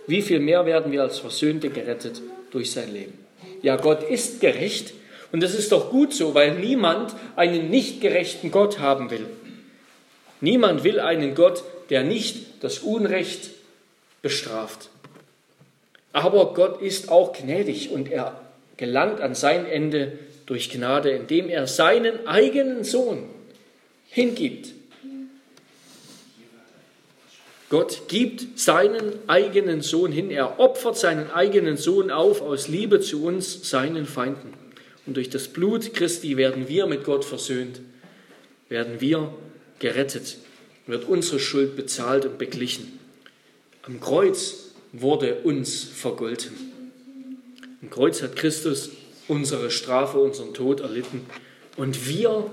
[0.06, 3.18] wie viel mehr werden wir als Versöhnte gerettet durch sein Leben?
[3.62, 4.92] Ja, Gott ist gerecht
[5.30, 9.26] und das ist doch gut so, weil niemand einen nicht gerechten Gott haben will.
[10.40, 13.50] Niemand will einen Gott, der nicht das Unrecht
[14.20, 14.88] bestraft.
[16.12, 18.40] Aber Gott ist auch gnädig und er
[18.76, 23.24] gelangt an sein Ende durch Gnade, indem er seinen eigenen Sohn
[24.08, 24.68] hingibt.
[27.70, 33.24] Gott gibt seinen eigenen Sohn hin, er opfert seinen eigenen Sohn auf aus Liebe zu
[33.24, 34.52] uns, seinen Feinden.
[35.06, 37.80] Und durch das Blut Christi werden wir mit Gott versöhnt,
[38.68, 39.32] werden wir
[39.78, 40.36] gerettet,
[40.86, 42.98] wird unsere Schuld bezahlt und beglichen.
[43.84, 46.71] Am Kreuz wurde uns vergolten.
[47.82, 48.90] Im Kreuz hat Christus
[49.26, 51.26] unsere Strafe, unseren Tod erlitten
[51.76, 52.52] und wir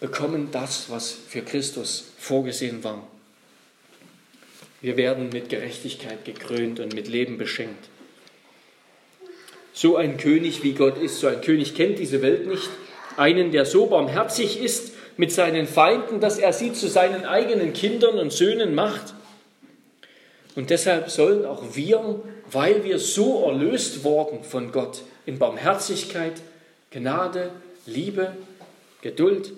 [0.00, 3.06] bekommen das, was für Christus vorgesehen war.
[4.80, 7.88] Wir werden mit Gerechtigkeit gekrönt und mit Leben beschenkt.
[9.72, 12.68] So ein König wie Gott ist, so ein König kennt diese Welt nicht.
[13.16, 18.18] Einen, der so barmherzig ist mit seinen Feinden, dass er sie zu seinen eigenen Kindern
[18.18, 19.14] und Söhnen macht.
[20.56, 26.34] Und deshalb sollen auch wir, weil wir so erlöst worden von Gott, in Barmherzigkeit,
[26.90, 27.50] Gnade,
[27.86, 28.36] Liebe,
[29.02, 29.52] Geduld,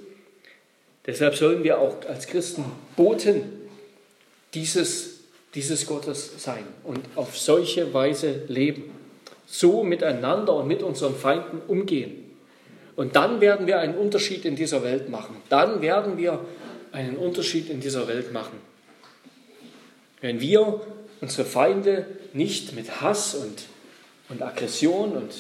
[1.07, 2.65] deshalb sollen wir auch als Christen
[2.97, 3.43] Boten
[4.55, 5.21] dieses,
[5.55, 8.97] dieses Gottes sein und auf solche Weise leben
[9.47, 12.25] so miteinander und mit unseren Feinden umgehen.
[12.97, 15.37] Und dann werden wir einen Unterschied in dieser Welt machen.
[15.49, 16.41] Dann werden wir
[16.93, 18.59] einen Unterschied in dieser Welt machen.
[20.21, 20.81] Wenn wir
[21.21, 23.65] unsere Feinde nicht mit Hass und,
[24.29, 25.33] und Aggression und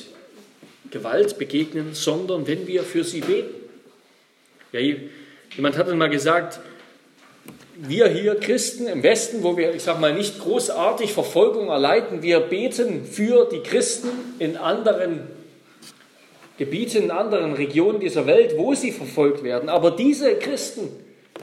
[0.90, 3.54] Gewalt begegnen, sondern wenn wir für sie beten.
[4.72, 4.80] Ja,
[5.54, 6.60] jemand hat mal gesagt,
[7.76, 12.40] wir hier Christen im Westen, wo wir, ich sage mal, nicht großartig Verfolgung erleiden, wir
[12.40, 14.08] beten für die Christen
[14.38, 15.26] in anderen
[16.56, 19.68] Gebieten, in anderen Regionen dieser Welt, wo sie verfolgt werden.
[19.68, 20.88] Aber diese Christen,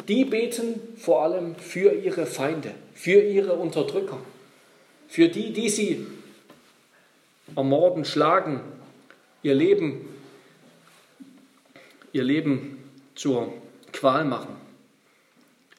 [0.08, 4.20] die beten vor allem für ihre Feinde, für ihre Unterdrücker,
[5.08, 6.06] für die, die sie
[7.56, 8.62] ermorden, schlagen,
[9.41, 10.08] ihr Leben,
[12.12, 12.78] ihr Leben
[13.16, 13.54] zur
[13.91, 14.56] Qual machen.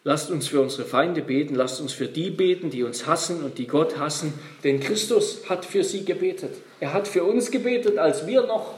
[0.06, 3.56] Lasst uns für unsere Feinde beten, lasst uns für die beten, die uns hassen und
[3.56, 6.54] die Gott hassen, denn Christus hat für sie gebetet.
[6.78, 8.74] Er hat für uns gebetet, als wir noch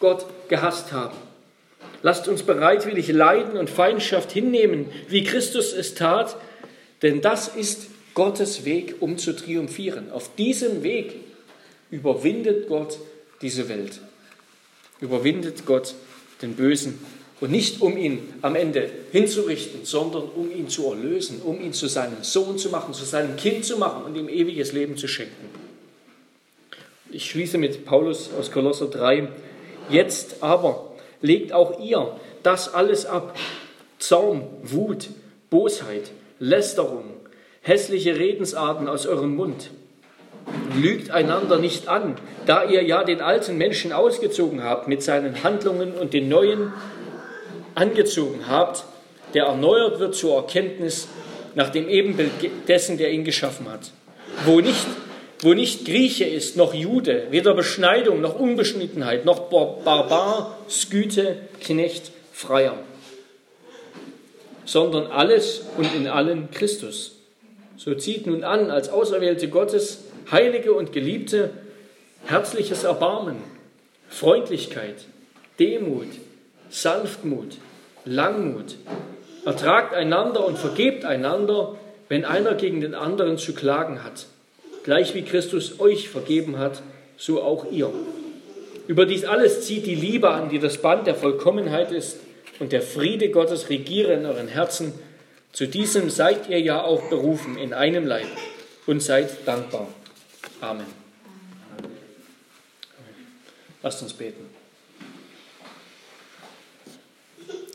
[0.00, 1.16] Gott gehasst haben.
[2.02, 6.36] Lasst uns bereitwillig Leiden und Feindschaft hinnehmen, wie Christus es tat,
[7.02, 10.10] denn das ist Gottes Weg, um zu triumphieren.
[10.10, 11.14] Auf diesem Weg
[11.90, 12.98] überwindet Gott
[13.40, 14.00] diese Welt,
[15.00, 15.94] überwindet Gott
[16.42, 16.98] den Bösen
[17.40, 21.88] und nicht um ihn am Ende hinzurichten, sondern um ihn zu erlösen, um ihn zu
[21.88, 25.48] seinem Sohn zu machen, zu seinem Kind zu machen und ihm ewiges Leben zu schenken.
[27.10, 29.28] Ich schließe mit Paulus aus Kolosser 3.
[29.88, 30.92] Jetzt aber
[31.22, 33.36] legt auch ihr das alles ab.
[33.98, 35.08] Zorn, Wut,
[35.50, 36.10] Bosheit,
[36.42, 37.04] Lästerung,
[37.60, 39.70] hässliche Redensarten aus eurem Mund.
[40.74, 42.16] Lügt einander nicht an,
[42.46, 46.72] da ihr ja den alten Menschen ausgezogen habt mit seinen Handlungen und den neuen
[47.74, 48.84] angezogen habt,
[49.34, 51.08] der erneuert wird zur Erkenntnis
[51.54, 52.30] nach dem Ebenbild
[52.68, 53.90] dessen, der ihn geschaffen hat.
[54.46, 54.86] Wo nicht,
[55.40, 62.78] wo nicht Grieche ist, noch Jude, weder Beschneidung noch Unbeschnittenheit, noch Barbar, Sküte, Knecht, Freier,
[64.70, 67.16] sondern alles und in allen Christus.
[67.76, 71.50] So zieht nun an, als Auserwählte Gottes, Heilige und Geliebte,
[72.26, 73.38] herzliches Erbarmen,
[74.08, 75.06] Freundlichkeit,
[75.58, 76.06] Demut,
[76.70, 77.56] Sanftmut,
[78.04, 78.76] Langmut.
[79.44, 81.74] Ertragt einander und vergebt einander,
[82.08, 84.26] wenn einer gegen den anderen zu klagen hat.
[84.84, 86.80] Gleich wie Christus euch vergeben hat,
[87.16, 87.90] so auch ihr.
[88.86, 92.18] Über dies alles zieht die Liebe an, die das Band der Vollkommenheit ist,
[92.60, 94.92] und der Friede Gottes regiere in euren Herzen.
[95.52, 98.28] Zu diesem seid ihr ja auch berufen in einem Leib
[98.86, 99.88] und seid dankbar.
[100.60, 100.86] Amen.
[103.82, 104.46] Lasst uns beten.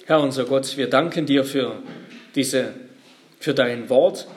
[0.06, 1.82] Herr unser Gott, wir danken dir für,
[2.36, 2.76] diese,
[3.40, 4.28] für dein Wort,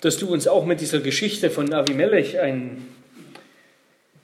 [0.00, 2.86] dass du uns auch mit dieser Geschichte von Avimelech ein,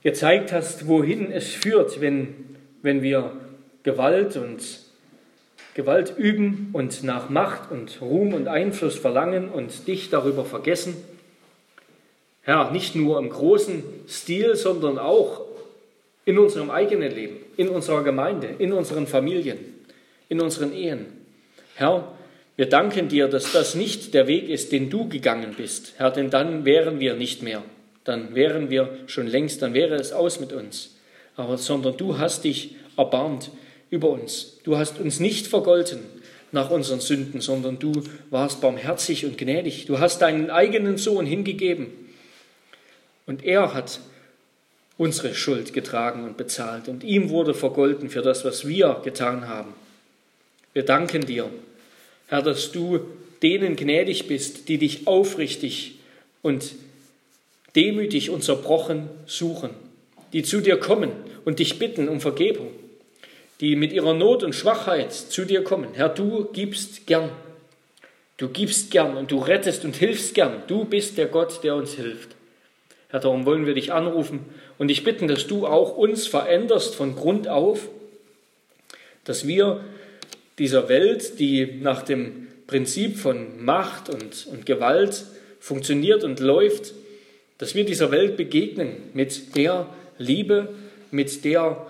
[0.03, 3.33] gezeigt hast, wohin es führt, wenn, wenn wir
[3.83, 4.84] Gewalt und
[5.75, 10.95] Gewalt üben und nach Macht und Ruhm und Einfluss verlangen und dich darüber vergessen.
[12.41, 15.41] Herr, nicht nur im großen Stil, sondern auch
[16.25, 19.75] in unserem eigenen Leben, in unserer Gemeinde, in unseren Familien
[20.29, 21.05] in unseren Ehen.
[21.75, 22.11] Herr,
[22.55, 25.93] wir danken dir, dass das nicht der Weg ist, den du gegangen bist.
[25.97, 27.63] Herr, denn dann wären wir nicht mehr.
[28.03, 30.95] Dann wären wir schon längst, dann wäre es aus mit uns.
[31.35, 33.51] Aber sondern du hast dich erbarmt
[33.89, 34.57] über uns.
[34.63, 35.99] Du hast uns nicht vergolten
[36.51, 37.91] nach unseren Sünden, sondern du
[38.29, 39.85] warst barmherzig und gnädig.
[39.85, 41.87] Du hast deinen eigenen Sohn hingegeben.
[43.25, 43.99] Und er hat
[44.97, 46.87] unsere Schuld getragen und bezahlt.
[46.87, 49.73] Und ihm wurde vergolten für das, was wir getan haben.
[50.73, 51.49] Wir danken dir,
[52.27, 52.99] Herr, dass du
[53.41, 55.99] denen gnädig bist, die dich aufrichtig
[56.41, 56.73] und
[57.75, 59.71] demütig und zerbrochen suchen,
[60.33, 61.11] die zu dir kommen
[61.43, 62.71] und dich bitten um Vergebung,
[63.61, 65.89] die mit ihrer Not und Schwachheit zu dir kommen.
[65.93, 67.29] Herr, du gibst gern.
[68.37, 70.63] Du gibst gern und du rettest und hilfst gern.
[70.67, 72.35] Du bist der Gott, der uns hilft.
[73.09, 74.41] Herr, darum wollen wir dich anrufen
[74.77, 77.87] und dich bitten, dass du auch uns veränderst von Grund auf,
[79.23, 79.81] dass wir
[80.59, 85.25] dieser Welt, die nach dem Prinzip von Macht und, und Gewalt
[85.59, 86.93] funktioniert und läuft,
[87.57, 89.87] dass wir dieser Welt begegnen mit der
[90.17, 90.69] Liebe,
[91.11, 91.87] mit der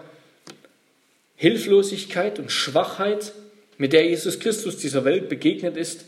[1.36, 3.33] Hilflosigkeit und Schwachheit,
[3.77, 6.05] mit der Jesus Christus dieser Welt begegnet ist,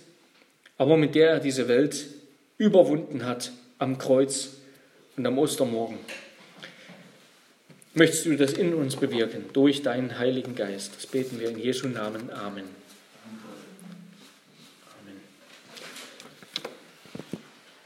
[0.77, 2.05] aber mit der er diese Welt
[2.57, 4.57] überwunden hat am Kreuz
[5.17, 5.97] und am Ostermorgen.
[7.93, 10.95] Möchtest du das in uns bewirken durch deinen Heiligen Geist?
[10.95, 12.29] Das beten wir in Jesu Namen.
[12.29, 12.86] Amen.